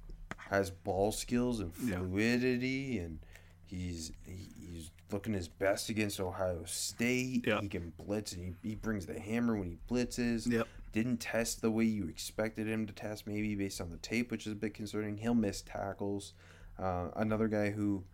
[0.50, 1.96] has ball skills and Yeah.
[1.98, 3.18] fluidity, and
[3.64, 7.46] he's he, he's looking his best against Ohio State.
[7.46, 7.60] Yeah.
[7.60, 10.50] He can blitz, and he, he brings the hammer when he blitzes.
[10.50, 10.66] Yep.
[10.92, 14.46] Didn't test the way you expected him to test, maybe based on the tape, which
[14.46, 15.18] is a bit concerning.
[15.18, 16.32] He'll miss tackles.
[16.78, 18.04] Uh, another guy who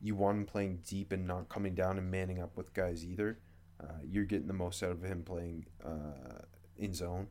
[0.00, 3.38] you want him playing deep and not coming down and manning up with guys either.
[3.80, 6.42] Uh, you're getting the most out of him playing uh,
[6.76, 7.28] in zone.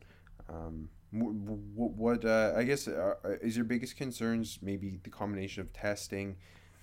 [0.48, 4.58] Um, what, uh, I guess uh, is your biggest concerns?
[4.60, 6.36] Maybe the combination of testing,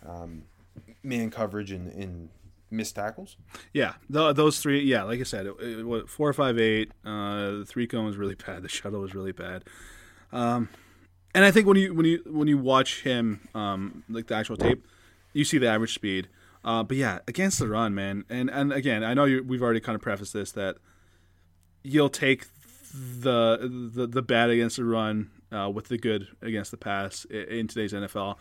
[0.08, 0.44] um,
[1.04, 2.30] man coverage, and, and
[2.70, 3.36] missed tackles.
[3.74, 4.82] Yeah, th- those three.
[4.82, 6.92] Yeah, like I said, it, it, what, four, five, eight.
[7.06, 8.64] Uh, the three cone was really bad.
[8.64, 9.66] The shuttle was really bad.
[10.32, 10.70] Um,
[11.36, 14.58] and I think when you when you when you watch him, um, like the actual
[14.58, 14.86] tape,
[15.34, 16.30] you see the average speed.
[16.64, 18.24] Uh, but yeah, against the run, man.
[18.30, 20.78] And and again, I know you, we've already kind of prefaced this that
[21.84, 22.46] you'll take
[22.94, 27.36] the the the bad against the run uh, with the good against the pass i-
[27.36, 28.38] in today's NFL.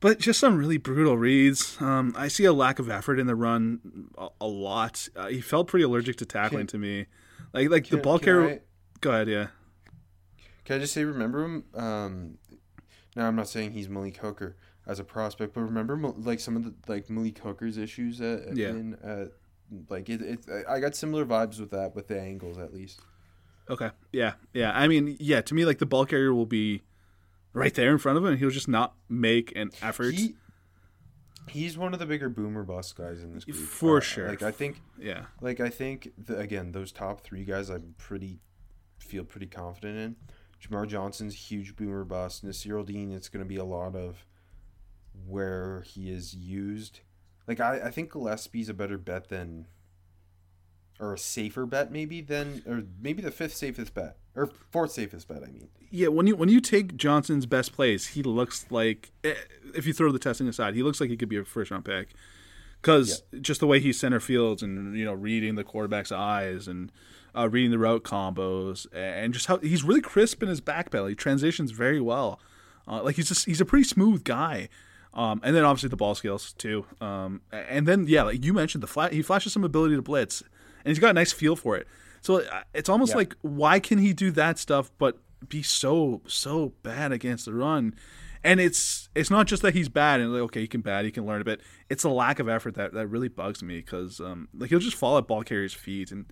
[0.00, 1.80] But just some really brutal reads.
[1.80, 5.08] Um, I see a lack of effort in the run a, a lot.
[5.16, 7.06] Uh, he felt pretty allergic to tackling to me.
[7.54, 8.48] Like like the Can- ball carrier.
[8.56, 8.60] I-
[9.00, 9.46] Go ahead, yeah.
[10.64, 11.64] Can I just say, remember him?
[11.74, 12.38] Um,
[13.14, 16.64] now I'm not saying he's Malik Hooker as a prospect, but remember like some of
[16.64, 18.68] the like Malik Hooker's issues at, at Yeah.
[18.70, 19.26] in, uh,
[19.90, 20.40] like it, it.
[20.68, 23.00] I got similar vibes with that with the angles at least.
[23.68, 23.90] Okay.
[24.12, 24.34] Yeah.
[24.52, 24.72] Yeah.
[24.74, 25.40] I mean, yeah.
[25.42, 26.82] To me, like the ball carrier will be
[27.52, 30.14] right there in front of him, and he'll just not make an effort.
[30.14, 30.36] He,
[31.48, 34.28] he's one of the bigger boomer bust guys in this group For Uh, sure.
[34.28, 35.26] Like I think, yeah.
[35.40, 38.40] like I think the, again those top three guys, I'm pretty
[38.98, 40.16] feel pretty confident in.
[40.60, 42.44] Jamar Johnson's huge boomer bust.
[42.44, 44.24] Nasirildeen, it's going to be a lot of
[45.26, 47.00] where he is used.
[47.46, 49.66] Like I, I think Gillespie's a better bet than,
[50.98, 55.28] or a safer bet maybe than, or maybe the fifth safest bet or fourth safest
[55.28, 55.42] bet.
[55.42, 56.08] I mean, Yeah.
[56.08, 59.34] When you when you take Johnson's best plays, he looks like eh,
[59.74, 61.84] if you throw the testing aside, he looks like he could be a first round
[61.84, 62.08] pick.
[62.80, 66.92] Because just the way he center fields and you know reading the quarterback's eyes and
[67.36, 71.06] uh, reading the route combos and just how he's really crisp in his back pedal.
[71.06, 72.40] He transitions very well.
[72.86, 74.68] Uh, like he's just he's a pretty smooth guy.
[75.14, 76.84] Um, and then obviously the ball skills too.
[77.00, 80.42] Um, and then yeah, like you mentioned, the flat he flashes some ability to blitz,
[80.86, 81.88] and he's got a nice feel for it.
[82.20, 85.18] So uh, it's almost like why can he do that stuff but
[85.48, 87.96] be so so bad against the run?
[88.44, 91.10] And it's it's not just that he's bad and like okay he can bad he
[91.10, 91.60] can learn a bit.
[91.90, 94.96] It's a lack of effort that that really bugs me because um, like he'll just
[94.96, 96.26] fall at ball carrier's feet and.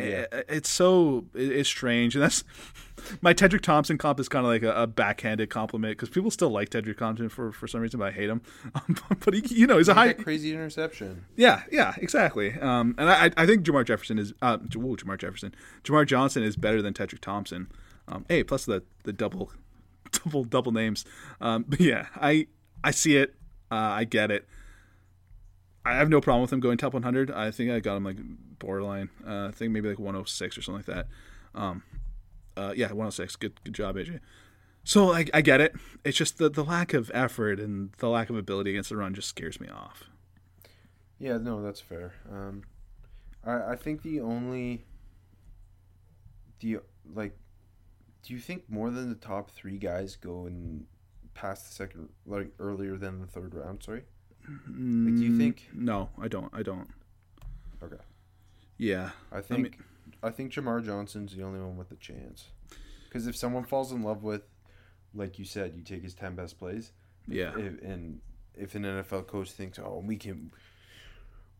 [0.00, 2.44] I- It's so it- it's strange, and that's
[3.20, 6.50] my Tedric Thompson comp is kind of like a, a backhanded compliment because people still
[6.50, 8.42] like Tedric Thompson for, for some reason, but I hate him.
[8.74, 11.24] Um, but he, you know, he's a high, crazy interception.
[11.36, 12.52] yeah, yeah, exactly.
[12.60, 15.54] Um, and I, I think Jamar Jefferson is, uh, whoa, Jamar Jefferson,
[15.84, 17.68] Jamar Johnson is better than Tedric Thompson.
[18.08, 19.50] Um, hey, plus the the double,
[20.12, 21.04] double, double names.
[21.40, 22.46] Um, but yeah, I
[22.84, 23.34] I see it.
[23.70, 24.46] Uh, I get it.
[25.86, 27.30] I have no problem with him going top 100.
[27.30, 28.16] I think I got him like
[28.58, 29.08] borderline.
[29.26, 31.06] Uh, I think maybe like 106 or something like that.
[31.54, 31.84] Um,
[32.56, 33.36] uh, yeah, 106.
[33.36, 34.18] Good, good job, AJ.
[34.82, 35.76] So I, I get it.
[36.04, 39.14] It's just the the lack of effort and the lack of ability against the run
[39.14, 40.04] just scares me off.
[41.18, 42.14] Yeah, no, that's fair.
[42.30, 42.62] Um,
[43.44, 44.84] I I think the only
[46.60, 46.78] the
[47.14, 47.36] like,
[48.22, 50.86] do you think more than the top three guys go in
[51.34, 53.82] past the second like earlier than the third round?
[53.82, 54.02] Sorry.
[54.48, 55.68] Like, do you think?
[55.72, 56.50] No, I don't.
[56.52, 56.88] I don't.
[57.82, 57.96] Okay.
[58.78, 59.10] Yeah.
[59.32, 59.74] I think mean-
[60.22, 62.46] I think Jamar Johnson's the only one with a chance.
[63.04, 64.42] Because if someone falls in love with,
[65.14, 66.92] like you said, you take his ten best plays.
[67.28, 67.56] Yeah.
[67.56, 68.20] If, and
[68.54, 70.50] if an NFL coach thinks, oh, we can,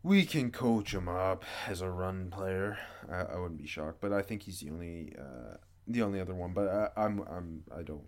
[0.02, 2.78] we can coach him up as a run player,
[3.10, 4.00] I, I wouldn't be shocked.
[4.00, 5.56] But I think he's the only, uh,
[5.86, 6.52] the only other one.
[6.52, 8.04] But I, I'm, I'm, I don't.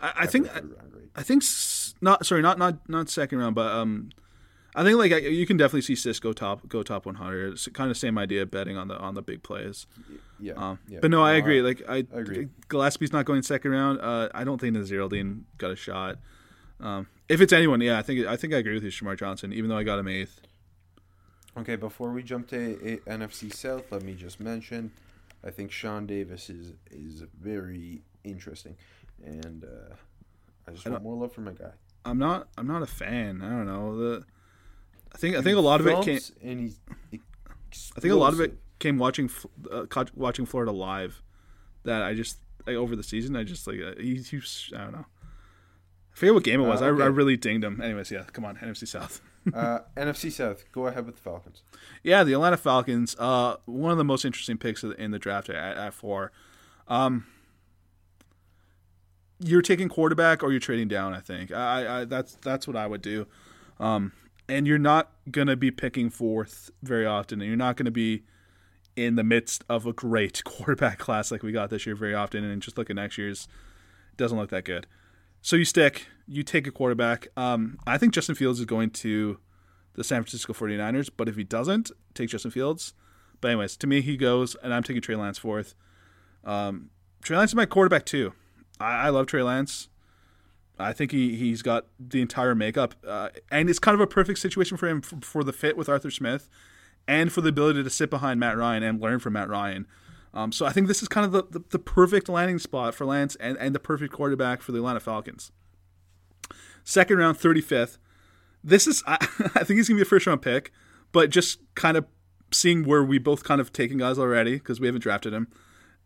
[0.00, 0.74] I, I think grade.
[1.16, 1.42] I think
[2.00, 4.10] not sorry, not not not second round, but um,
[4.74, 7.52] I think like you can definitely see Cisco top go top 100.
[7.54, 9.86] It's kind of same idea betting on the on the big plays.
[10.38, 10.98] yeah, Um, yeah.
[11.00, 11.62] But no, I agree.
[11.62, 12.48] Like I, I agree.
[12.68, 14.00] Gillespie's not going second round.
[14.00, 16.18] Uh, I don't think Nasirildeen got a shot.
[16.78, 19.52] Um, if it's anyone, yeah, I think I think I agree with you, Shamar Johnson.
[19.52, 20.40] Even though I got him eighth.
[21.58, 22.56] Okay, before we jump to
[22.86, 24.90] a- NFC South, let me just mention,
[25.42, 28.76] I think Shawn Davis is is very interesting,
[29.24, 29.94] and uh,
[30.66, 31.72] I just I want more love for my guy.
[32.04, 33.42] I'm not I'm not a fan.
[33.42, 34.24] I don't know the.
[35.12, 36.20] I think I think a lot of it came.
[36.42, 36.78] And he's
[37.96, 39.30] I think a lot of it came watching
[39.70, 39.84] uh,
[40.14, 41.22] watching Florida live.
[41.84, 43.36] That I just like over the season.
[43.36, 44.40] I just like uh, he, he
[44.74, 45.06] I don't know.
[46.12, 46.82] I forget what game it was.
[46.82, 47.80] Uh, I, I really dinged him.
[47.80, 49.20] Anyways, yeah, come on, NFC South.
[49.54, 50.64] uh, NFC South.
[50.72, 51.62] Go ahead with the Falcons.
[52.02, 53.14] Yeah, the Atlanta Falcons.
[53.18, 56.32] Uh, one of the most interesting picks in the draft at, at four.
[56.88, 57.26] Um,
[59.38, 61.14] you're taking quarterback or you're trading down.
[61.14, 63.26] I think I, I that's that's what I would do.
[63.78, 64.12] Um,
[64.48, 68.22] and you're not gonna be picking fourth very often, and you're not gonna be
[68.94, 72.44] in the midst of a great quarterback class like we got this year very often.
[72.44, 73.46] And just look at next year's,
[74.16, 74.86] doesn't look that good.
[75.42, 77.28] So you stick, you take a quarterback.
[77.36, 79.38] Um, I think Justin Fields is going to
[79.94, 82.94] the San Francisco 49ers, but if he doesn't, take Justin Fields.
[83.40, 85.74] But anyways, to me, he goes, and I'm taking Trey Lance fourth.
[86.44, 86.90] Um,
[87.22, 88.32] Trey Lance is my quarterback too.
[88.80, 89.88] I, I love Trey Lance.
[90.78, 94.38] I think he he's got the entire makeup, uh, and it's kind of a perfect
[94.38, 96.50] situation for him for, for the fit with Arthur Smith,
[97.08, 99.86] and for the ability to sit behind Matt Ryan and learn from Matt Ryan.
[100.34, 103.06] Um, so I think this is kind of the, the, the perfect landing spot for
[103.06, 105.50] Lance and, and the perfect quarterback for the Atlanta Falcons.
[106.84, 107.96] Second round, 35th.
[108.62, 109.14] This is, I,
[109.54, 110.72] I think he's going to be a first round pick,
[111.10, 112.04] but just kind of
[112.52, 115.48] seeing where we both kind of taken guys already because we haven't drafted him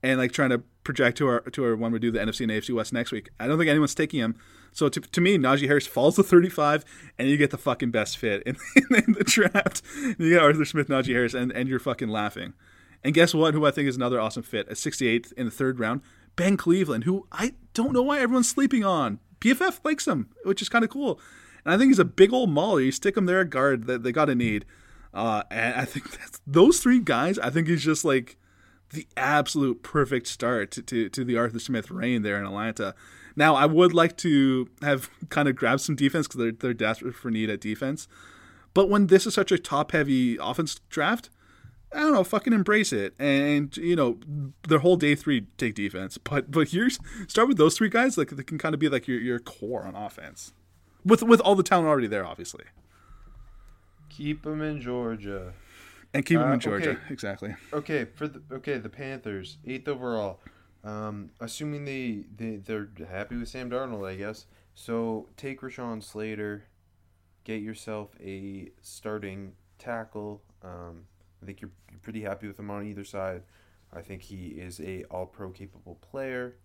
[0.03, 2.51] and like trying to project to our to our when we do the NFC and
[2.51, 3.31] AFC West next week.
[3.39, 4.37] I don't think anyone's taking him.
[4.73, 6.85] So to, to me, Najee Harris falls to 35,
[7.19, 9.83] and you get the fucking best fit in, in, the draft.
[10.17, 12.55] You get Arthur Smith, Najee Harris, and, and you're fucking laughing.
[13.03, 13.55] And guess what?
[13.55, 16.03] Who I think is another awesome fit at 68th in the third round,
[16.37, 19.19] Ben Cleveland, who I don't know why everyone's sleeping on.
[19.41, 21.19] PFF likes him, which is kind of cool.
[21.65, 22.81] And I think he's a big old mauler.
[22.81, 24.65] You stick him there at guard that they got to need.
[25.13, 27.39] Uh, and I think that's those three guys.
[27.39, 28.37] I think he's just like
[28.93, 32.95] the absolute perfect start to, to, to the Arthur Smith reign there in Atlanta.
[33.37, 37.15] Now, I would like to have kind of grabbed some defense because they're, they're desperate
[37.15, 38.09] for need at defense.
[38.75, 41.31] But when this is such a top heavy offense draft,
[41.93, 43.15] I don't know, fucking embrace it.
[43.19, 44.19] And, you know,
[44.69, 46.19] their whole day three take defense.
[46.19, 49.09] But but here's start with those three guys, like they can kind of be like
[49.09, 50.53] your, your core on offense.
[51.05, 52.65] With with all the talent already there, obviously.
[54.09, 55.55] Keep them in Georgia.
[56.13, 56.91] And keep Uh, in Georgia.
[56.91, 57.01] okay.
[57.11, 57.55] Exactly.
[57.73, 60.41] Okay, for the okay the Panthers eighth overall.
[60.83, 64.47] Um, assuming they they they're happy with Sam Darnold, I guess.
[64.75, 66.65] So take Rashawn Slater,
[67.45, 70.43] get yourself a starting tackle.
[70.63, 71.05] Um,
[71.43, 73.43] I think you're, you're pretty happy with him on either side.
[73.93, 76.57] I think he is a All Pro capable player.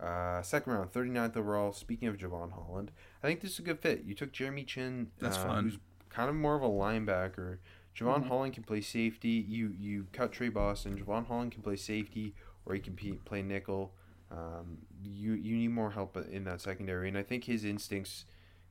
[0.00, 1.72] Uh, second round, 39th overall.
[1.72, 2.92] Speaking of Jevon Holland,
[3.22, 4.04] I think this is a good fit.
[4.04, 5.64] You took Jeremy Chinn, That's uh, fun.
[5.64, 5.78] who's
[6.08, 7.58] kind of more of a linebacker.
[7.98, 9.44] Jevon Holland can play safety.
[9.48, 10.96] You you cut Tre Boston.
[10.96, 12.34] Jevon Holland can play safety,
[12.64, 13.92] or he can pe- play nickel.
[14.30, 18.24] Um, you you need more help in that secondary, and I think his instincts.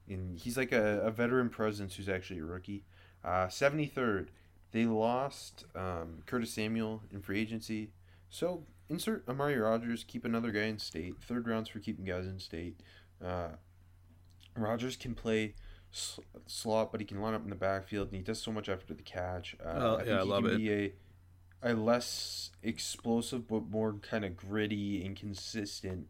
[0.08, 2.86] In he's like a, a veteran presence who's actually a rookie.
[3.50, 4.32] Seventy third,
[4.72, 7.92] they lost um, Curtis Samuel in free agency,
[8.30, 10.06] so insert Amari Rogers.
[10.06, 11.16] Keep another guy in state.
[11.22, 12.80] Third rounds for keeping guys in state.
[13.22, 13.50] Uh,
[14.56, 15.56] Rogers can play
[16.46, 18.94] slot, but he can line up in the backfield, and he does so much after
[18.94, 19.56] the catch.
[19.64, 20.58] Uh, Oh, I think yeah, I he love can it.
[20.58, 26.08] Be a, a less explosive but more kind of gritty and consistent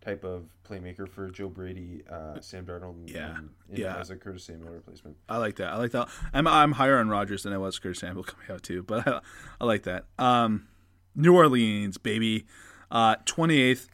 [0.00, 3.96] type of playmaker for Joe Brady, uh, Sam Darnold, Yeah, and, and yeah.
[3.96, 5.16] as a Curtis Samuel replacement.
[5.28, 5.72] I like that.
[5.72, 6.08] I like that.
[6.32, 9.20] I'm I'm higher on Rogers than I was Curtis Samuel coming out too, but I,
[9.60, 10.04] I like that.
[10.18, 10.68] Um,
[11.16, 12.46] New Orleans, baby,
[12.92, 13.88] uh, 28th.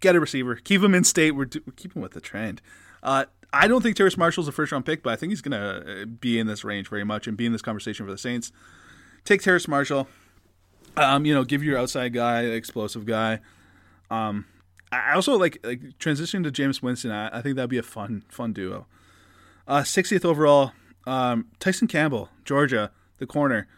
[0.00, 0.56] Get a receiver.
[0.56, 1.30] Keep him in state.
[1.30, 2.60] We're, do- we're keeping with the trend.
[3.02, 5.84] Uh, I don't think Terrace Marshall's a first round pick, but I think he's gonna
[5.86, 8.52] uh, be in this range very much and be in this conversation for the Saints.
[9.24, 10.08] Take Terrace Marshall.
[10.96, 13.40] Um, you know, give your outside guy, explosive guy.
[14.10, 14.46] Um,
[14.90, 17.10] I also like like transition to Jameis Winston.
[17.10, 18.86] I, I think that'd be a fun fun duo.
[19.66, 20.72] Uh, 60th overall,
[21.06, 23.68] um, Tyson Campbell, Georgia, the corner.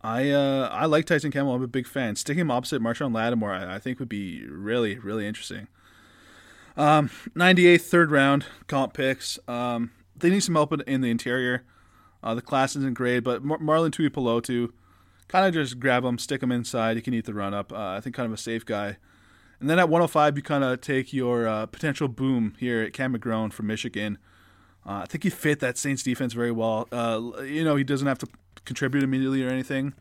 [0.00, 1.54] I uh, I like Tyson Campbell.
[1.54, 2.16] I'm a big fan.
[2.16, 5.68] Sticking him opposite Marshon Lattimore, I, I think would be really really interesting.
[6.78, 9.36] Um, 98th third round comp picks.
[9.48, 11.64] Um, they need some help in the interior.
[12.22, 14.70] Uh, the class isn't great, but Mar- Marlon Tuipulotu,
[15.26, 16.96] kind of just grab him, stick him inside.
[16.96, 17.72] He can eat the run up.
[17.72, 18.96] Uh, I think kind of a safe guy.
[19.60, 23.12] And then at 105, you kind of take your uh, potential boom here at Cam
[23.12, 24.18] McGrone from Michigan.
[24.86, 26.86] Uh, I think he fit that Saints defense very well.
[26.92, 28.28] Uh, you know, he doesn't have to
[28.64, 29.94] contribute immediately or anything.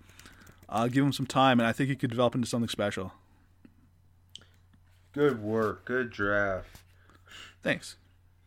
[0.69, 3.13] Uh, give him some time, and I think he could develop into something special.
[5.18, 5.85] Good work.
[5.85, 6.81] Good draft.
[7.64, 7.95] Thanks.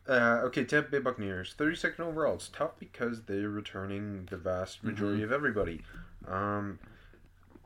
[0.07, 2.35] Uh, okay, Tampa Bay Buccaneers, 32nd overall.
[2.35, 5.25] It's tough because they're returning the vast majority mm-hmm.
[5.25, 5.81] of everybody.
[6.25, 6.79] Um,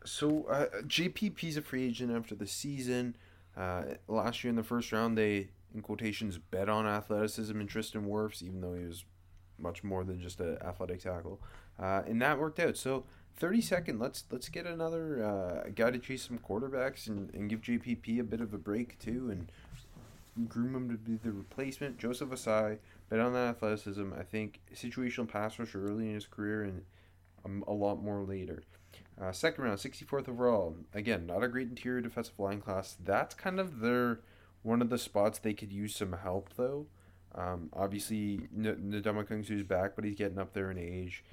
[0.04, 3.16] so uh, JPP's a free agent after the season.
[3.56, 8.08] Uh, last year in the first round, they in quotations bet on athleticism and Tristan
[8.08, 9.06] Wirfs, even though he was
[9.60, 11.40] much more than just an athletic tackle,
[11.80, 12.76] uh, and that worked out.
[12.76, 13.04] So
[13.40, 18.20] 32nd, let's let's get another uh, guy to chase some quarterbacks and, and give JPP
[18.20, 19.52] a bit of a break too, and
[20.48, 21.98] groom him to be the replacement.
[21.98, 22.78] Joseph Ossai,
[23.10, 24.12] bet on that athleticism.
[24.18, 26.84] I think situational pass rusher early in his career and
[27.46, 28.64] um, a lot more later.
[29.22, 30.76] Uh, second round, 64th overall.
[30.94, 32.98] Again, not a great interior defensive line class.
[33.02, 34.20] That's kind of their
[34.64, 36.88] one of the spots they could use some help though.
[37.34, 41.24] Um, obviously, N- Ndamukong Suh's back, but he's getting up there in age.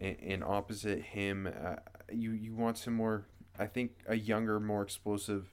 [0.00, 1.76] And, and opposite him, uh,
[2.12, 3.26] you you want some more.
[3.58, 5.52] I think a younger, more explosive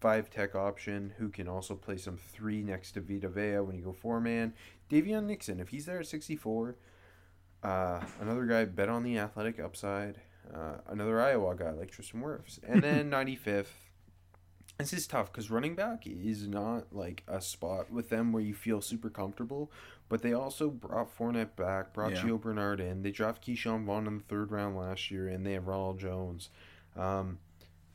[0.00, 3.82] five tech option who can also play some three next to Vita Vea when you
[3.82, 4.52] go four man.
[4.90, 6.76] Daviyon Nixon, if he's there at 64,
[7.62, 10.20] uh, another guy bet on the athletic upside.
[10.52, 12.58] Uh, another Iowa guy like Tristan Wirfs.
[12.68, 13.66] And then 95th.
[14.78, 18.54] This is tough because running back is not like a spot with them where you
[18.54, 19.70] feel super comfortable.
[20.08, 22.22] But they also brought Fournette back, brought yeah.
[22.22, 23.02] Gio Bernard in.
[23.02, 26.50] They dropped Ke'Shawn Vaughn in the third round last year, and they have Ronald Jones.
[26.96, 27.38] Um,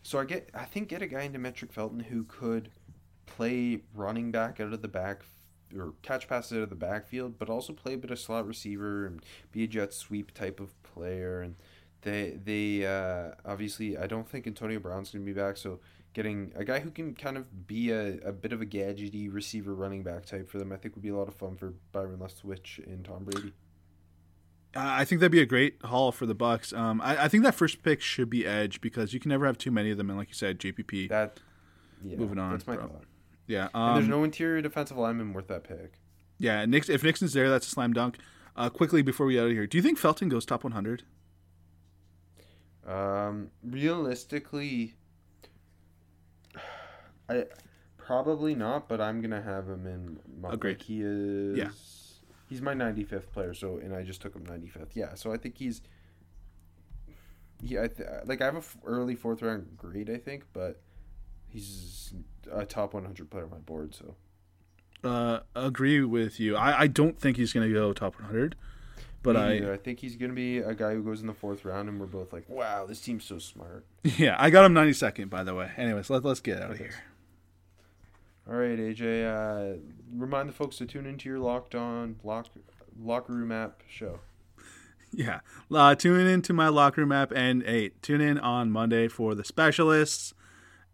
[0.03, 2.71] so I get, I think, get a guy into Demetric Felton who could
[3.25, 5.23] play running back out of the back
[5.75, 9.05] or catch passes out of the backfield, but also play a bit of slot receiver
[9.05, 11.41] and be a jet sweep type of player.
[11.41, 11.55] And
[12.01, 15.79] they they uh, obviously I don't think Antonio Brown's gonna be back, so
[16.19, 19.73] getting a guy who can kind of be a, a bit of a gadgety receiver
[19.73, 22.19] running back type for them, I think would be a lot of fun for Byron
[22.19, 23.53] Leftwich and Tom Brady.
[24.75, 26.77] I think that'd be a great haul for the Bucs.
[26.77, 29.57] Um, I, I, think that first pick should be edge because you can never have
[29.57, 31.07] too many of them, and like you said, JPP.
[31.07, 31.39] That
[32.03, 32.51] yeah, moving on.
[32.51, 33.05] That's my thought.
[33.47, 35.93] Yeah, um, there's no interior defensive lineman worth that pick.
[36.37, 38.17] Yeah, Nix, if Nixon's there, that's a slam dunk.
[38.57, 41.03] Uh, quickly before we get out of here, do you think Felton goes top 100?
[42.85, 44.95] Um, realistically,
[47.29, 47.45] I
[47.97, 50.19] probably not, but I'm gonna have him in.
[50.41, 50.77] My, Agreed.
[50.79, 51.57] Like he is.
[51.57, 51.69] Yeah.
[52.47, 54.95] He's my 95th player, so and I just took him 95th.
[54.95, 55.81] Yeah, so I think he's.
[57.61, 60.81] Yeah, I th- like I have a f- early fourth round grade, I think, but
[61.47, 62.13] he's
[62.51, 63.93] a top 100 player on my board.
[63.93, 64.15] So.
[65.03, 66.55] Uh, agree with you.
[66.55, 68.55] I, I don't think he's gonna go top 100.
[69.21, 71.89] But I, I think he's gonna be a guy who goes in the fourth round,
[71.89, 73.85] and we're both like, "Wow, this team's so smart."
[74.17, 75.69] Yeah, I got him ninety second, by the way.
[75.75, 76.93] Anyways, let let's get out of here.
[78.49, 79.25] All right, AJ.
[79.27, 79.77] Uh,
[80.11, 82.47] remind the folks to tune into your locked on lock
[82.99, 84.19] locker room app show.
[85.11, 85.39] Yeah,
[85.73, 89.43] uh, tune into my locker room app, and hey, tune in on Monday for the
[89.43, 90.35] specialists,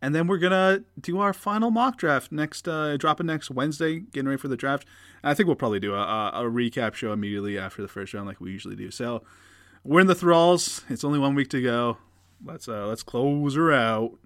[0.01, 4.29] and then we're gonna do our final mock draft next, uh, dropping next Wednesday, getting
[4.29, 4.87] ready for the draft.
[5.21, 8.39] I think we'll probably do a, a, recap show immediately after the first round, like
[8.39, 8.89] we usually do.
[8.89, 9.21] So
[9.83, 10.85] we're in the thralls.
[10.87, 11.97] It's only one week to go.
[12.41, 14.17] Let's uh, let's close her out.